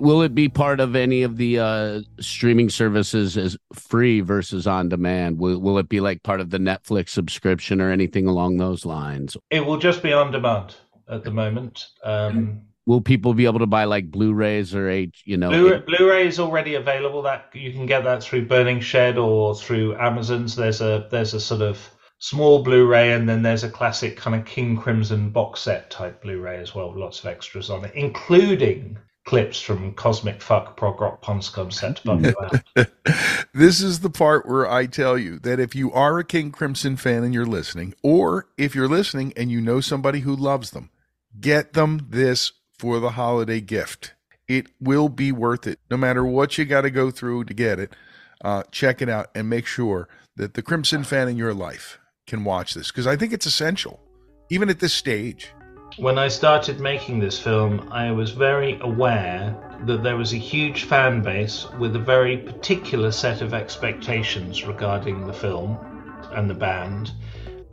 [0.00, 4.88] Will it be part of any of the uh, streaming services as free versus on
[4.88, 5.38] demand?
[5.38, 9.36] Will, will it be like part of the Netflix subscription or anything along those lines?
[9.50, 10.74] It will just be on demand
[11.08, 11.86] at the moment.
[12.04, 15.50] Um, Will people be able to buy like Blu-rays or H, you know?
[15.50, 17.20] Blu- Blu-ray is already available.
[17.20, 20.56] That you can get that through Burning Shed or through Amazon's.
[20.56, 21.78] There's a there's a sort of
[22.18, 26.56] small Blu-ray, and then there's a classic kind of King Crimson box set type Blu-ray
[26.60, 28.96] as well, with lots of extras on it, including
[29.28, 32.86] clips from Cosmic Fuck Prog Rock Ponscom set to bump you out.
[33.52, 36.96] this is the part where I tell you that if you are a King Crimson
[36.96, 40.88] fan and you're listening, or if you're listening and you know somebody who loves them,
[41.38, 44.14] get them this for the holiday gift.
[44.48, 45.78] It will be worth it.
[45.90, 47.94] No matter what you got to go through to get it,
[48.42, 52.44] uh, check it out and make sure that the Crimson fan in your life can
[52.44, 54.00] watch this because I think it's essential,
[54.48, 55.52] even at this stage.
[55.98, 60.84] When I started making this film, I was very aware that there was a huge
[60.84, 65.76] fan base with a very particular set of expectations regarding the film
[66.32, 67.10] and the band.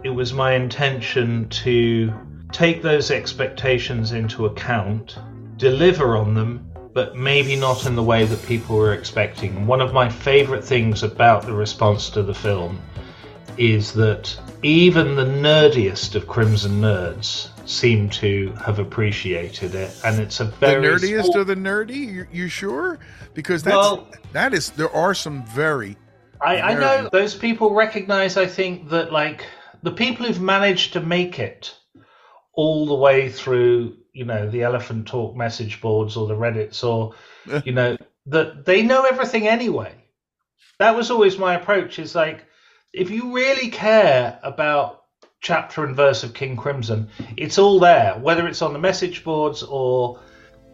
[0.04, 2.12] It was my intention to
[2.52, 5.20] take those expectations into account,
[5.58, 9.68] deliver on them, but maybe not in the way that people were expecting.
[9.68, 12.82] One of my favorite things about the response to the film
[13.60, 20.40] is that even the nerdiest of Crimson nerds seem to have appreciated it, and it's
[20.40, 23.00] a The very nerdiest small- of the nerdy, you, you sure?
[23.34, 25.98] Because that's Well- that is there are some very
[26.42, 28.38] I, I know those people recognize.
[28.38, 29.46] I think that like
[29.84, 31.74] the people who've managed to make it
[32.54, 37.16] all the way through, you know, the Elephant Talk message boards or the Reddits or,
[37.66, 37.98] you know,
[38.28, 39.94] that they know everything anyway.
[40.80, 42.00] That was always my approach.
[42.00, 42.46] Is like,
[42.94, 45.05] if you really care about
[45.46, 48.16] chapter and verse of King Crimson, it's all there.
[48.20, 50.20] Whether it's on the message boards or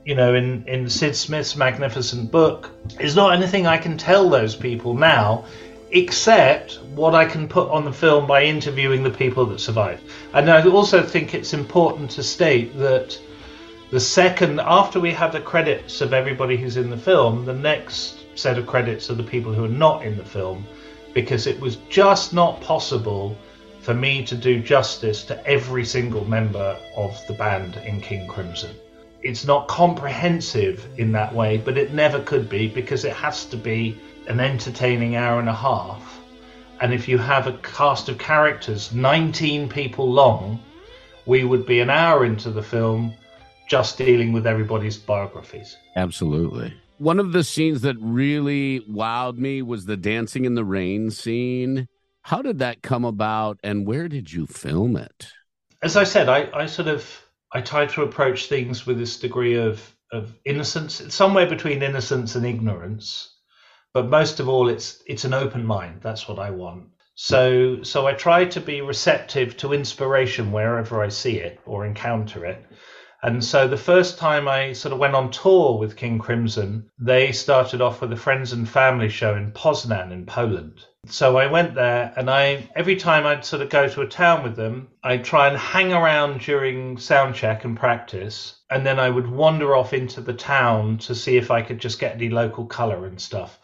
[0.05, 4.55] you know, in, in Sid Smith's magnificent book, is not anything I can tell those
[4.55, 5.45] people now,
[5.91, 10.01] except what I can put on the film by interviewing the people that survived.
[10.33, 13.19] And I also think it's important to state that
[13.91, 18.25] the second, after we have the credits of everybody who's in the film, the next
[18.35, 20.65] set of credits are the people who are not in the film,
[21.13, 23.37] because it was just not possible
[23.81, 28.75] for me to do justice to every single member of the band in King Crimson
[29.23, 33.57] it's not comprehensive in that way, but it never could be because it has to
[33.57, 36.19] be an entertaining hour and a half.
[36.79, 40.59] And if you have a cast of characters 19 people long,
[41.25, 43.13] we would be an hour into the film
[43.67, 45.77] just dealing with everybody's biographies.
[45.95, 46.73] Absolutely.
[46.97, 51.87] One of the scenes that really wowed me was the dancing in the rain scene.
[52.23, 55.27] How did that come about and where did you film it?
[55.81, 59.55] As I said, I, I sort of I try to approach things with this degree
[59.55, 61.01] of, of innocence.
[61.01, 63.35] It's somewhere between innocence and ignorance.
[63.93, 66.01] But most of all it's it's an open mind.
[66.01, 66.85] That's what I want.
[67.15, 72.45] So so I try to be receptive to inspiration wherever I see it or encounter
[72.45, 72.65] it.
[73.23, 77.31] And so the first time I sort of went on tour with King Crimson, they
[77.31, 80.85] started off with a friends and family show in Poznan in Poland.
[81.07, 84.43] So I went there and I every time I'd sort of go to a town
[84.43, 89.09] with them, I'd try and hang around during sound check and practice, and then I
[89.09, 92.67] would wander off into the town to see if I could just get any local
[92.67, 93.59] colour and stuff.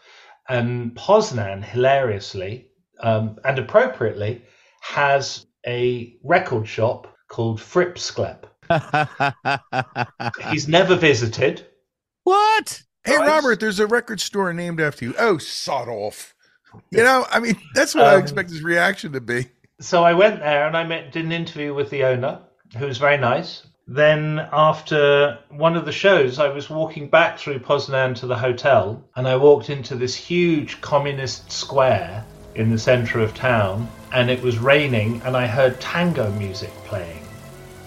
[0.48, 2.70] And Poznan, hilariously
[3.00, 4.42] um, and appropriately,
[4.80, 8.44] has a record shop called Fripsklep.
[10.50, 11.66] He's never visited.
[12.24, 12.82] what?
[13.04, 15.14] Hey, Robert, there's a record store named after you.
[15.18, 16.34] Oh, sod off.
[16.90, 19.46] You know, I mean, that's what I Um, expect his reaction to be.
[19.80, 22.40] So I went there and I met, did an interview with the owner,
[22.76, 23.62] who was very nice.
[23.86, 29.02] Then after one of the shows, I was walking back through Poznan to the hotel,
[29.16, 32.22] and I walked into this huge communist square
[32.54, 37.22] in the center of town, and it was raining, and I heard tango music playing.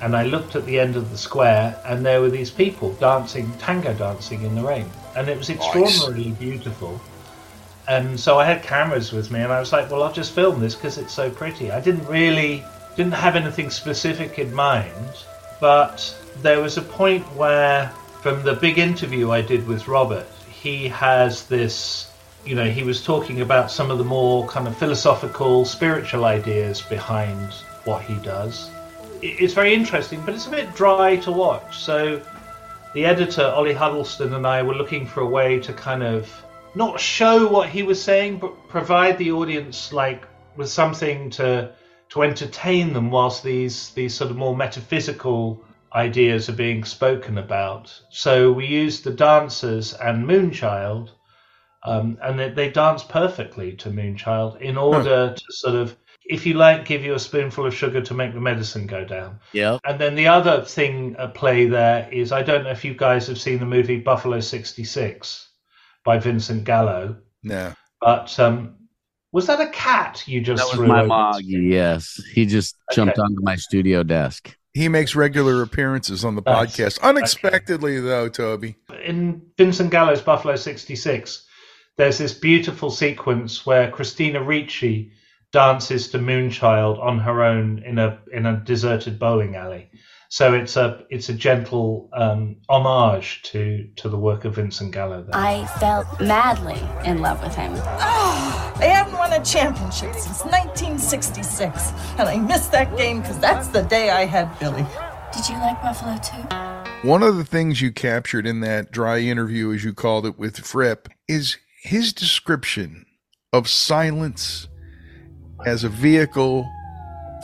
[0.01, 3.51] And I looked at the end of the square, and there were these people dancing,
[3.59, 4.89] tango dancing in the rain.
[5.15, 6.99] And it was extraordinarily beautiful.
[7.91, 10.61] And so I had cameras with me, and I was like, well, I'll just film
[10.61, 11.71] this because it's so pretty.
[11.71, 12.63] I didn't really,
[12.95, 15.25] didn't have anything specific in mind,
[15.59, 17.89] but there was a point where,
[18.21, 22.09] from the big interview I did with Robert, he has this,
[22.45, 26.81] you know, he was talking about some of the more kind of philosophical, spiritual ideas
[26.81, 27.51] behind
[27.83, 28.71] what he does.
[29.21, 31.79] It's very interesting, but it's a bit dry to watch.
[31.79, 32.21] So
[32.93, 36.40] the editor, Ollie Huddleston, and I were looking for a way to kind of
[36.75, 41.73] not show what he was saying, but provide the audience like with something to
[42.09, 45.63] to entertain them whilst these these sort of more metaphysical
[45.93, 48.01] ideas are being spoken about.
[48.09, 51.09] So we used the dancers and Moonchild,
[51.83, 56.53] um, and they, they dance perfectly to Moonchild in order to sort of, if you
[56.53, 59.39] like, give you a spoonful of sugar to make the medicine go down.
[59.51, 59.79] Yeah.
[59.83, 63.27] And then the other thing at play there is I don't know if you guys
[63.27, 65.49] have seen the movie Buffalo 66
[66.03, 67.73] by Vincent Gallo, Yeah.
[67.99, 68.75] but um,
[69.31, 71.41] was that a cat you just That was threw my over?
[71.41, 72.21] Yes.
[72.33, 73.21] He just jumped Okay.
[73.23, 74.55] onto my studio desk.
[74.73, 76.75] He makes regular appearances on the Nice.
[76.77, 77.01] podcast.
[77.01, 78.75] Unexpectedly, though, Toby.
[79.03, 81.45] in Vincent Gallo's Buffalo 66,
[81.97, 85.11] there's this beautiful sequence where Christina Ricci
[85.51, 89.89] dances to Moonchild on her own in a in a deserted bowling alley.
[90.31, 95.23] So it's a it's a gentle um, homage to to the work of Vincent Gallo.
[95.23, 95.35] There.
[95.35, 97.73] I felt madly in love with him.
[98.79, 103.81] They haven't won a championship since 1966, and I missed that game because that's the
[103.81, 104.85] day I had Billy.
[105.33, 107.05] Did you like Buffalo too?
[107.05, 110.59] One of the things you captured in that dry interview, as you called it, with
[110.59, 113.05] Fripp, is his description
[113.51, 114.69] of silence
[115.65, 116.71] as a vehicle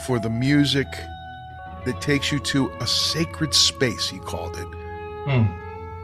[0.06, 0.86] for the music
[1.88, 4.66] that takes you to a sacred space, he called it.
[5.24, 5.46] Hmm.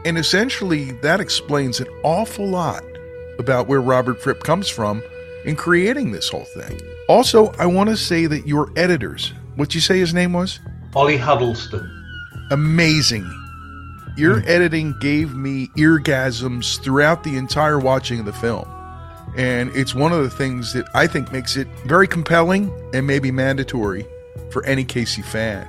[0.05, 2.83] And essentially, that explains an awful lot
[3.39, 5.01] about where Robert Fripp comes from
[5.45, 6.79] in creating this whole thing.
[7.07, 10.59] Also, I want to say that your editors, what you say his name was?
[10.95, 11.89] Ollie Huddleston.
[12.51, 13.29] Amazing.
[14.17, 18.67] Your editing gave me eargasms throughout the entire watching of the film.
[19.35, 23.29] And it's one of the things that I think makes it very compelling and maybe
[23.31, 24.07] mandatory
[24.51, 25.67] for any KC fan.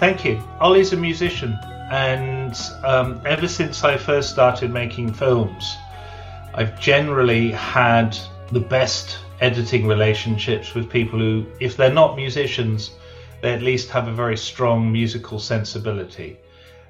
[0.00, 0.42] Thank you.
[0.60, 1.58] Ollie's a musician,
[1.90, 5.76] and um, ever since I first started making films,
[6.52, 8.16] I've generally had
[8.50, 12.90] the best editing relationships with people who, if they're not musicians,
[13.40, 16.38] they at least have a very strong musical sensibility.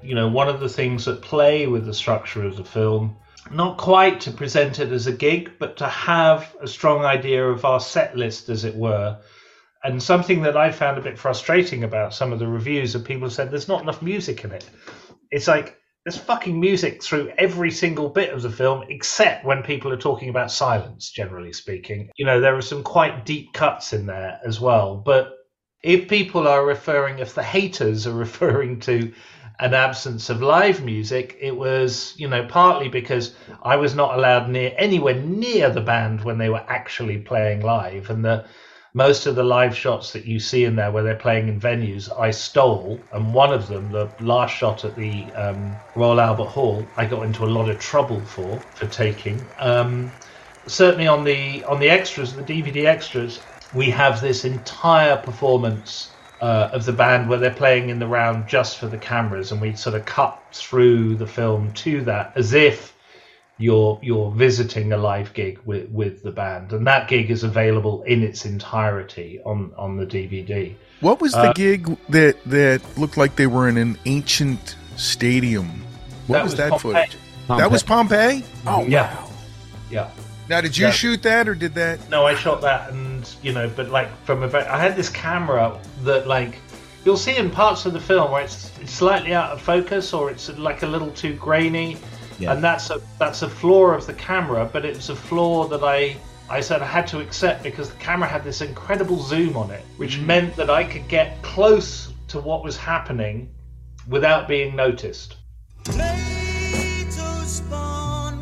[0.01, 3.15] You know, one of the things that play with the structure of the film,
[3.51, 7.65] not quite to present it as a gig, but to have a strong idea of
[7.65, 9.17] our set list, as it were,
[9.85, 13.29] and something that I found a bit frustrating about some of the reviews of people
[13.29, 14.67] said there's not enough music in it.
[15.29, 19.93] It's like there's fucking music through every single bit of the film, except when people
[19.93, 22.09] are talking about silence, generally speaking.
[22.15, 24.95] You know, there are some quite deep cuts in there as well.
[24.97, 25.33] But
[25.83, 29.13] if people are referring, if the haters are referring to
[29.59, 34.49] an absence of live music, it was, you know, partly because I was not allowed
[34.49, 38.45] near anywhere near the band when they were actually playing live, and the
[38.95, 42.09] most of the live shots that you see in there where they're playing in venues,
[42.17, 46.87] I stole, and one of them, the last shot at the um, Royal Albert Hall,
[46.95, 49.45] I got into a lot of trouble for for taking.
[49.59, 50.13] Um,
[50.65, 53.41] certainly on the on the extras, the DVD extras,
[53.73, 58.47] we have this entire performance uh, of the band where they're playing in the round
[58.47, 62.53] just for the cameras, and we sort of cut through the film to that as
[62.53, 62.94] if
[63.57, 68.03] you're you're visiting a live gig with with the band, and that gig is available
[68.03, 70.75] in its entirety on on the DVD.
[71.01, 75.83] What was the Uh, gig that that looked like they were in an ancient stadium?
[76.27, 76.93] What That was, was that Pompeii.
[76.93, 77.17] footage?
[77.47, 78.43] That was Pompeii?
[78.65, 79.15] Oh, yeah,
[79.91, 80.09] yeah.
[80.49, 80.91] Now, did you Yeah.
[80.91, 82.09] shoot that or did that?
[82.09, 85.09] No, I shot that, and you know, but like from a very, I had this
[85.09, 86.57] camera that like
[87.03, 90.31] you'll see in parts of the film where it's, it's slightly out of focus or
[90.31, 91.97] it's like a little too grainy,
[92.39, 92.53] yeah.
[92.53, 96.17] And that's a that's a flaw of the camera, but it's a flaw that I
[96.49, 99.83] I said I had to accept because the camera had this incredible zoom on it,
[99.97, 100.25] which mm.
[100.25, 103.49] meant that I could get close to what was happening
[104.07, 105.37] without being noticed.
[107.69, 108.41] Born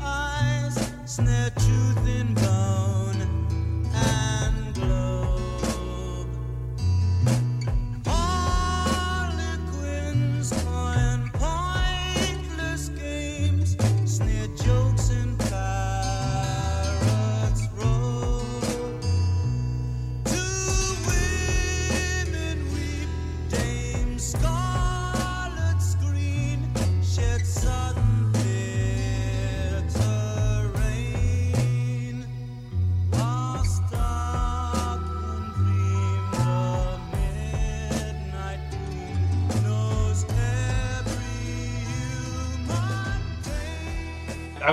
[0.00, 1.71] eyes, snatch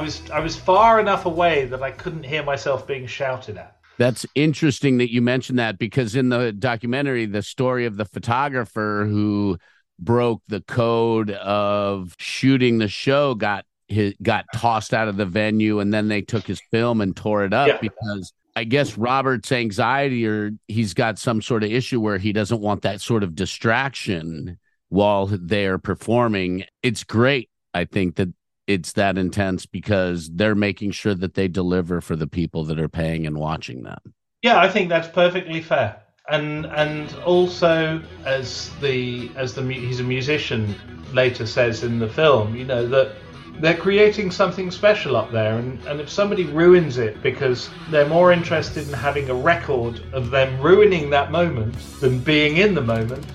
[0.09, 3.75] was I was far enough away that I couldn't hear myself being shouted at.
[3.97, 9.05] That's interesting that you mentioned that because in the documentary, the story of the photographer
[9.07, 9.57] who
[9.99, 15.79] broke the code of shooting the show got his, got tossed out of the venue,
[15.79, 17.77] and then they took his film and tore it up Yeah.
[17.81, 22.61] because I guess Robert's anxiety or he's got some sort of issue where he doesn't
[22.61, 24.57] want that sort of distraction
[24.87, 26.63] while they're performing.
[26.81, 28.29] It's great, I think that
[28.69, 32.87] it's that intense because they're making sure that they deliver for the people that are
[32.87, 33.97] paying and watching them.
[34.43, 35.99] Yeah, I think that's perfectly fair.
[36.29, 40.75] And and also as the as the he's a musician
[41.13, 43.15] later says in the film, you know that
[43.59, 48.31] they're creating something special up there and, and if somebody ruins it because they're more
[48.31, 53.25] interested in having a record of them ruining that moment than being in the moment,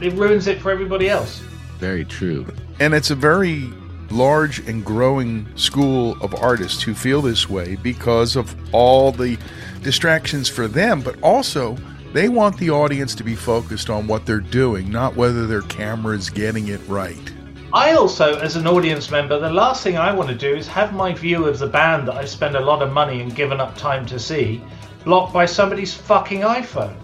[0.00, 1.40] it ruins it for everybody else.
[1.78, 2.46] Very true.
[2.78, 3.70] And it's a very
[4.10, 9.38] large and growing school of artists who feel this way because of all the
[9.82, 11.76] distractions for them, but also
[12.12, 16.16] they want the audience to be focused on what they're doing, not whether their camera
[16.16, 17.32] is getting it right.
[17.72, 20.94] I also, as an audience member, the last thing I want to do is have
[20.94, 23.76] my view of the band that I spend a lot of money and given up
[23.76, 24.62] time to see
[25.04, 26.96] blocked by somebody's fucking iPhone.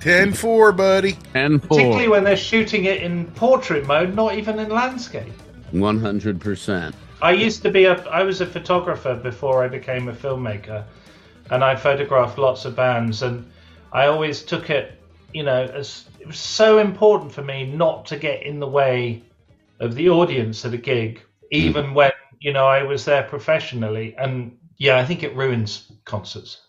[0.00, 1.12] 10 4, buddy.
[1.32, 5.32] 10 Particularly when they're shooting it in portrait mode, not even in landscape.
[5.72, 6.94] 100%.
[7.20, 10.84] I used to be a I was a photographer before I became a filmmaker
[11.50, 13.50] and I photographed lots of bands and
[13.92, 15.00] I always took it,
[15.32, 19.22] you know, as it was so important for me not to get in the way
[19.80, 21.94] of the audience at a gig, even mm.
[21.94, 24.14] when, you know, I was there professionally.
[24.18, 26.60] And yeah, I think it ruins concerts.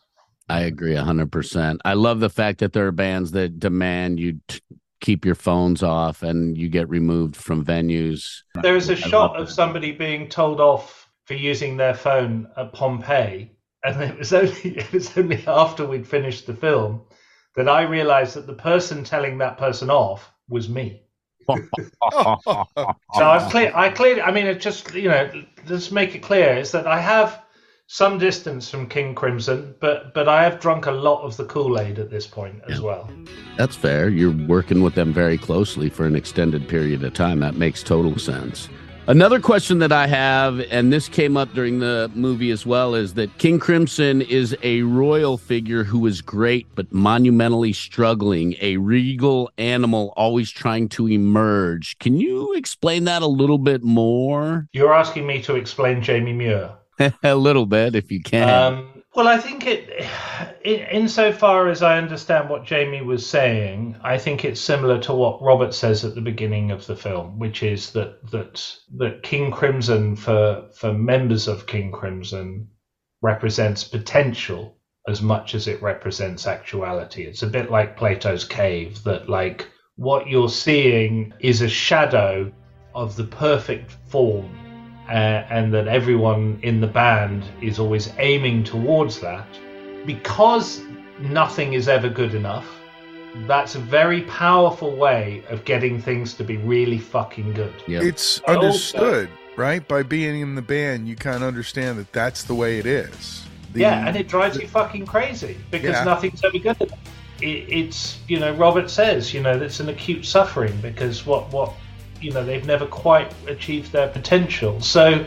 [0.47, 1.78] I agree 100%.
[1.86, 4.62] I love the fact that there are bands that demand you t-
[5.02, 8.41] keep your phones off and you get removed from venues.
[8.62, 12.74] There is a I shot of somebody being told off for using their phone at
[12.74, 13.52] Pompeii,
[13.84, 17.02] and it was only it was only after we'd finished the film
[17.56, 21.04] that I realised that the person telling that person off was me.
[23.16, 25.30] So I've clear, I clearly, I mean, it just you know,
[25.68, 27.41] let's make it clear is that I have
[27.92, 31.80] some distance from King Crimson, but but I have drunk a lot of the Kool
[31.80, 33.10] Aid at this point as well.
[33.58, 34.10] That's fair.
[34.10, 37.40] You're working with them very closely for an extended period of time.
[37.40, 38.70] That makes total sense.
[39.08, 43.16] Another question that I have, and this came up during the movie as well, is
[43.16, 49.50] that King Crimson is a royal figure who is great but monumentally struggling, a regal
[49.58, 51.98] animal always trying to emerge.
[51.98, 54.68] Can you explain that a little bit more?
[54.74, 56.76] You're asking me to explain Jamie Muir.
[57.24, 58.50] a little bit, if you can.
[58.50, 60.06] Um, well, I think it,
[60.64, 65.41] in, insofar as I understand what Jamie was saying, I think it's similar to what
[65.41, 70.16] Robert says at the beginning of the film, which is that that that King Crimson
[70.16, 72.70] for for members of King Crimson
[73.22, 74.78] represents potential
[75.08, 77.24] as much as it represents actuality.
[77.24, 82.52] It's a bit like Plato's cave that like what you're seeing is a shadow
[82.93, 84.68] of the perfect form
[85.10, 89.47] uh, and that everyone in the band is always aiming towards that
[90.05, 90.82] because
[91.20, 92.68] nothing is ever good enough
[93.47, 98.57] that's a very powerful way of getting things to be really fucking good It's But
[98.57, 99.88] also- understood, right?
[99.88, 103.43] By being in the band, you kind of understand that that's the way it is.
[103.74, 106.03] The- yeah and it drives you fucking crazy because Yeah.
[106.03, 106.97] nothing's ever good enough
[107.39, 111.72] it, it's you know robert says you know it's an acute suffering because what what
[112.22, 114.82] you know they've never quite achieved their potential.
[114.82, 115.26] So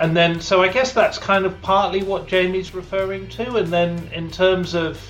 [0.00, 3.56] and then so i guess that's kind of partly what jamie's referring to.
[3.56, 5.00] And then in terms of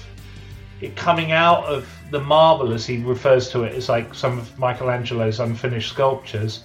[0.80, 4.58] it coming out of the marble as he refers to it as like some of
[4.58, 6.64] michelangelo's unfinished sculptures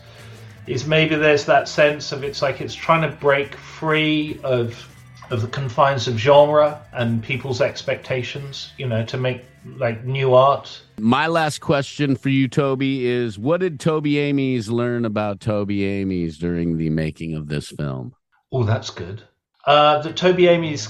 [0.65, 4.93] is maybe there's that sense of it's like it's trying to break free of
[5.29, 9.45] of the confines of genre and people's expectations you know to make
[9.77, 15.05] like new art My last question for you, Toby, is what did Toby Amies learn
[15.05, 18.13] about Toby Amies during the making of this film?
[18.51, 19.23] oh that's good
[19.67, 20.87] uh, that Toby Amies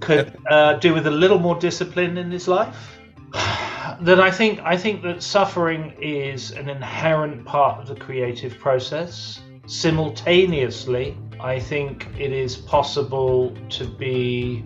[0.00, 2.98] could uh, do with a little more discipline in his life.
[3.32, 9.40] that I think I think that suffering is an inherent part of the creative process.
[9.66, 14.64] Simultaneously, I think it is possible to be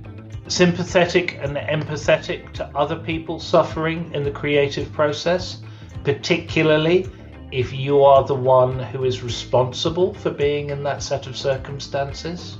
[0.48, 5.62] sympathetic and empathetic to other people suffering in the creative process,
[6.04, 7.08] particularly
[7.50, 12.58] if you are the one who is responsible for being in that set of circumstances.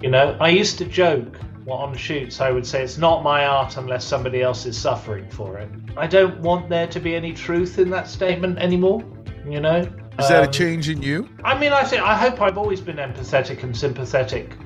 [0.00, 3.44] You know, I used to joke well, on shoots, I would say it's not my
[3.44, 5.68] art unless somebody else is suffering for it.
[5.96, 9.04] I don't want there to be any truth in that statement anymore.
[9.44, 9.80] You know,
[10.18, 11.28] Is that a Um, change in you?
[11.44, 14.56] I mean, I think I hope I've always been empathetic and sympathetic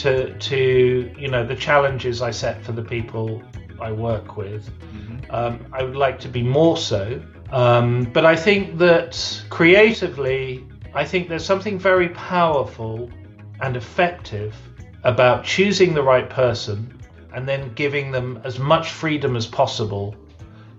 [0.00, 3.42] to to you know the challenges I set for the people
[3.80, 4.70] I work with.
[5.30, 7.22] Um, I would like to be more so,
[7.52, 13.10] um, but I think that creatively, I think there's something very powerful
[13.60, 14.54] and effective
[15.04, 16.98] about choosing the right person
[17.32, 20.16] and then giving them as much freedom as possible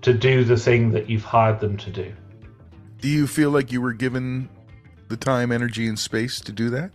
[0.02, 2.12] to do the thing that you've hired them to do.
[3.00, 4.48] Do you feel like you were given
[5.08, 6.90] the time, energy, and space to do that?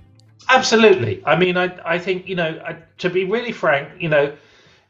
[0.49, 1.21] Absolutely.
[1.25, 4.33] I mean, I I think you know, I, to be really frank, you know,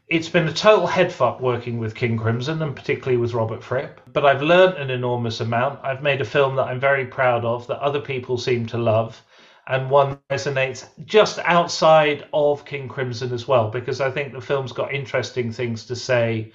[0.10, 4.02] it's been a total headfuck working with King Crimson and particularly with Robert Fripp.
[4.14, 5.80] But I've learned an enormous amount.
[5.84, 9.22] I've made a film that I'm very proud of, that other people seem to love,
[9.68, 14.72] and one resonates just outside of King Crimson as well, because I think the film's
[14.74, 16.52] got interesting things to say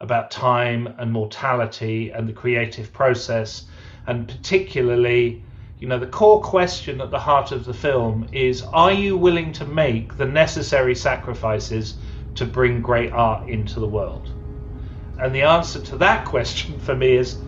[0.00, 3.64] about time and mortality and the creative process,
[4.06, 5.42] and particularly
[5.82, 9.52] you know, the core question at the heart of the film is are you willing
[9.54, 11.98] to make the necessary sacrifices
[12.36, 14.30] to bring great art into the world?
[15.18, 17.42] And the answer to that question for me is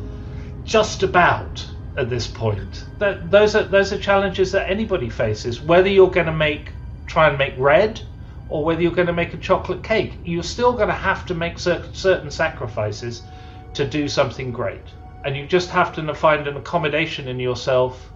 [0.65, 1.65] just about
[1.97, 2.85] at this point.
[2.99, 5.63] That those are those are challenges that anybody faces.
[5.63, 6.73] Whether you're going to make
[7.07, 8.03] try and make red
[8.49, 11.35] or whether you're going to make a chocolate cake, you're still going to have to
[11.35, 13.29] make cer- certain sacrifices
[13.75, 14.93] to do something great.
[15.25, 18.11] And you just have to find an accommodation in yourself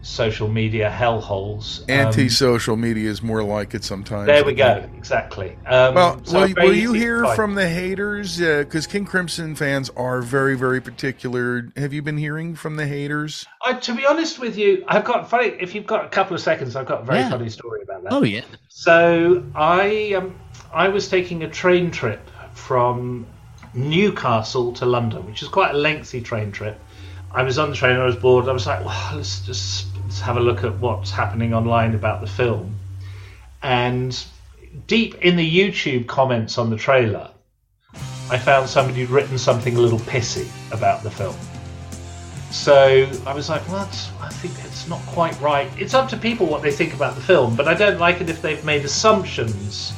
[0.04, 1.82] social media hellholes.
[1.82, 4.26] Um, Anti-social media is more like it sometimes.
[4.28, 4.84] there we go.
[4.98, 5.56] Exactly.
[5.66, 7.36] Um, Well, so will, will you hear find.
[7.36, 8.40] from the haters?
[8.40, 11.68] Because King Crimson fans are very, very particular.
[11.78, 13.46] Have you been hearing from the haters?
[13.64, 15.50] I, to be honest with you, I've got funny.
[15.60, 17.30] If you've got a couple of seconds, I've got a very Yeah.
[17.30, 18.14] funny story about that.
[18.14, 18.42] Oh yeah.
[18.70, 20.36] So I um,
[20.74, 23.28] I was taking a train trip from
[23.76, 26.80] Newcastle to London, which is quite a lengthy train trip.
[27.34, 28.50] I was on the train, I was bored.
[28.50, 32.22] I was like, well, let's just let's have a look at what's happening online about
[32.22, 32.76] the film.
[33.64, 34.18] And
[34.88, 37.30] deep in the YouTube comments on the trailer,
[38.30, 41.36] I found somebody who'd written something a little pissy about the film.
[42.52, 45.70] So I was like, well, that's, I think it's not quite right.
[45.78, 48.30] It's up to people what they think about the film, but I don't like it
[48.30, 49.94] if they've made assumptions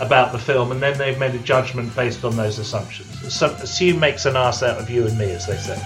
[0.00, 3.42] about the film and then they've made a judgment based on those assumptions.
[3.42, 5.80] Assume makes an ass out of you and me, as they say.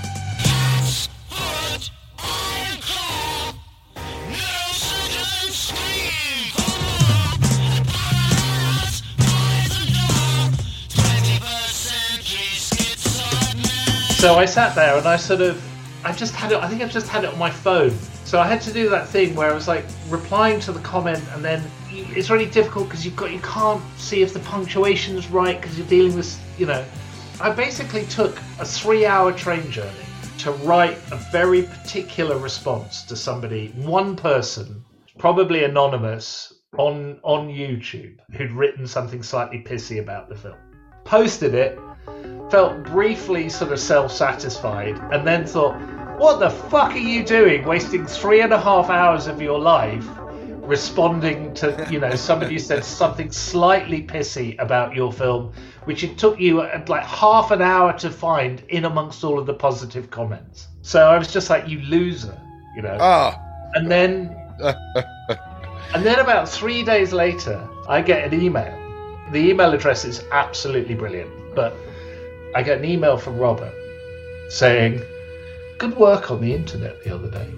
[14.18, 15.62] So I sat there and I sort of,
[16.04, 16.58] I just had it.
[16.58, 17.96] I think I've just had it on my phone.
[18.24, 21.22] So I had to do that thing where I was like replying to the comment,
[21.34, 21.62] and then
[21.92, 25.78] it's really difficult because you've got you can't see if the punctuation is right because
[25.78, 26.84] you're dealing with, you know.
[27.40, 29.94] I basically took a three-hour train journey
[30.38, 34.84] to write a very particular response to somebody, one person,
[35.16, 40.58] probably anonymous, on on YouTube, who'd written something slightly pissy about the film.
[41.04, 41.78] Posted it,
[42.51, 45.76] felt briefly sort of self-satisfied, and then thought,
[46.18, 47.64] "What the fuck are you doing?
[47.64, 50.07] Wasting three and a half hours of your life
[50.62, 55.53] responding to you know somebody who said something slightly pissy about your film,
[55.84, 59.46] which it took you uh, like half an hour to find in amongst all of
[59.46, 62.38] the positive comments." So I was just like, "You loser,"
[62.76, 62.96] you know.
[63.01, 63.38] Ah,
[63.74, 64.36] And then
[65.94, 68.74] and then about three days later, I get an email.
[69.30, 71.74] The email address is absolutely brilliant, but
[72.55, 73.72] I get an email from Robert
[74.49, 75.03] saying,
[75.78, 77.49] good work on the internet the other day.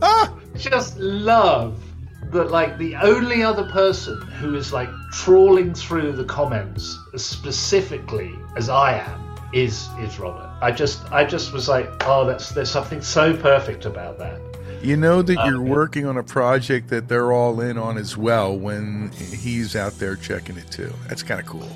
[0.00, 0.34] Ah!
[0.56, 1.82] Just love
[2.30, 8.32] that, like, the only other person who is like trawling through the comments as specifically
[8.56, 9.20] as I am
[9.52, 10.50] is is Robert.
[10.62, 14.40] I just I just was like, oh, that's there's something so perfect about that.
[14.82, 18.16] You know that Uh, you're working on a project that they're all in on as
[18.16, 20.92] well when he's out there checking it too.
[21.08, 21.68] That's kind of cool.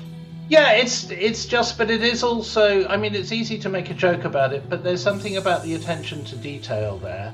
[0.49, 2.87] Yeah, it's it's just, but it is also.
[2.87, 5.75] I mean, it's easy to make a joke about it, but there's something about the
[5.75, 7.33] attention to detail there,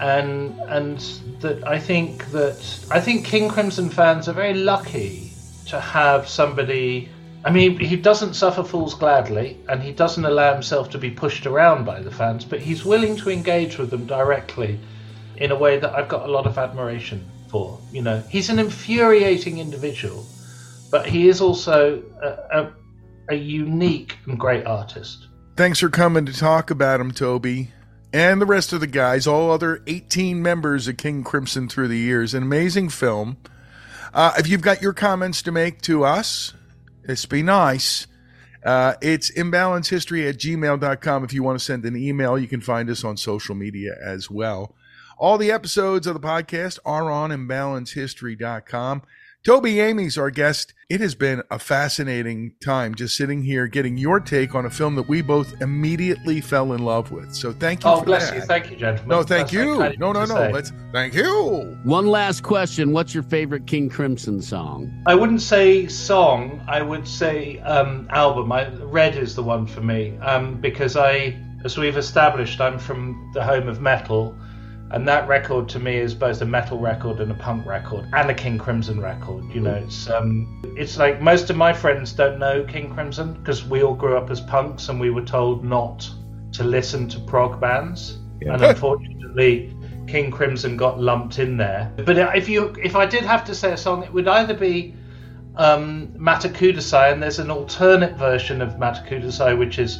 [0.00, 0.98] and and
[1.40, 5.30] that I think that I think King Crimson fans are very lucky
[5.66, 7.08] to have somebody.
[7.44, 11.46] I mean, he doesn't suffer fools gladly, and he doesn't allow himself to be pushed
[11.46, 14.80] around by the fans, but he's willing to engage with them directly
[15.36, 17.78] in a way that I've got a lot of admiration for.
[17.92, 20.26] You know, he's an infuriating individual
[20.92, 22.72] but he is also a, a,
[23.30, 25.26] a unique and great artist.
[25.56, 27.72] Thanks for coming to talk about him, Toby.
[28.12, 31.98] And the rest of the guys, all other 18 members of King Crimson through the
[31.98, 32.34] years.
[32.34, 33.38] An amazing film.
[34.12, 36.52] Uh, if you've got your comments to make to us,
[37.04, 38.06] this be nice.
[38.62, 41.24] Uh, it's imbalancehistory at gmail.com.
[41.24, 44.30] If you want to send an email, you can find us on social media as
[44.30, 44.74] well.
[45.18, 49.02] All the episodes of the podcast are on imbalancehistory.com.
[49.44, 50.72] Toby Amies our guest.
[50.88, 54.94] It has been a fascinating time just sitting here getting your take on a film
[54.94, 57.34] that we both immediately fell in love with.
[57.34, 58.36] So thank you Oh, for bless that.
[58.36, 58.42] you.
[58.42, 59.08] Thank you, gentlemen.
[59.08, 59.78] No, thank That's you.
[59.98, 60.26] No, no, no.
[60.26, 60.52] say.
[60.52, 61.76] Let's thank you.
[61.82, 62.92] One last question.
[62.92, 64.92] What's your favorite King Crimson song?
[65.06, 66.62] I wouldn't say song.
[66.68, 68.52] I would say um, album.
[68.52, 73.32] I, Red is the one for me um, because I, as we've established, I'm from
[73.34, 74.36] the home of metal,
[74.92, 78.30] and that record to me is both a metal record and a punk record and
[78.30, 79.44] a King Crimson record.
[79.52, 83.64] You know, it's um, it's like most of my friends don't know King Crimson because
[83.64, 86.08] we all grew up as punks and we were told not
[86.52, 88.54] to listen to prog bands, Yeah.
[88.54, 89.74] and unfortunately.
[90.08, 93.72] King Crimson got lumped in there, but if you if I did have to say
[93.72, 94.94] a song, it would either be
[95.56, 99.98] um, Matte Kudasai, and there's an alternate version of Matte Kudasai which is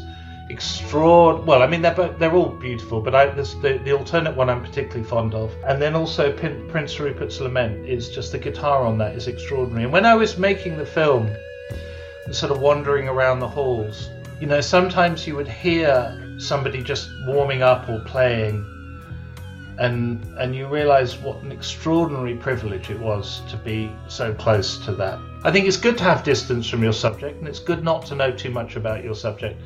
[0.49, 1.47] extraordinary.
[1.47, 4.63] Well, I mean they're they're all beautiful, but I, there's the the alternate one I'm
[4.63, 8.99] particularly fond of, and then also Pin, Prince Rupert's Lament is just the guitar on
[8.99, 9.85] that is extraordinary.
[9.85, 11.31] And when I was making the film,
[12.27, 14.09] and sort of wandering around the halls,
[14.41, 18.67] you know, sometimes you would hear somebody just warming up or playing.
[19.79, 24.93] And and you realise what an extraordinary privilege it was to be so close to
[24.97, 25.19] that.
[25.45, 28.15] I think it's good to have distance from your subject, and it's good not to
[28.15, 29.61] know too much about your subject.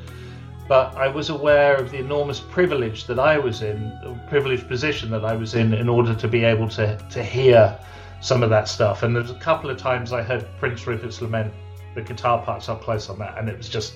[0.68, 5.10] But I was aware of the enormous privilege that I was in, the privileged position
[5.10, 7.78] that I was in, in order to be able to to hear
[8.20, 9.02] some of that stuff.
[9.02, 11.52] And there's a couple of times I heard Prince Rupert's Lament,
[11.94, 13.94] the guitar parts up close on that, and it was just,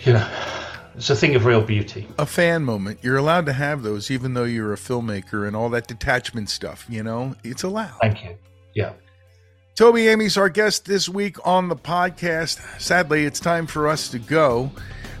[0.00, 0.28] you know,
[0.94, 2.06] it's a thing of real beauty.
[2.18, 3.00] A fan moment.
[3.02, 6.86] You're allowed to have those, even though you're a filmmaker and all that detachment stuff.
[6.88, 7.98] You know, it's allowed.
[8.00, 8.36] Thank you.
[8.74, 8.92] Yeah.
[9.74, 12.60] Toby Amies our guest this week on the podcast.
[12.80, 14.70] Sadly, it's time for us to go.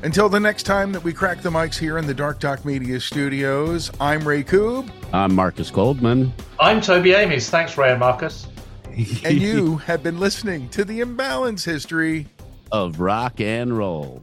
[0.04, 3.00] Until the next time that we crack the mics here in the Dark Talk Media
[3.00, 6.32] studios, I'm Ray Koob, I'm Marcus Goldman.
[6.60, 7.50] I'm Toby Amies.
[7.50, 8.46] Thanks, Ray and Marcus.
[9.24, 12.28] and you have been listening to the Imbalance History
[12.70, 14.22] of Rock and Roll.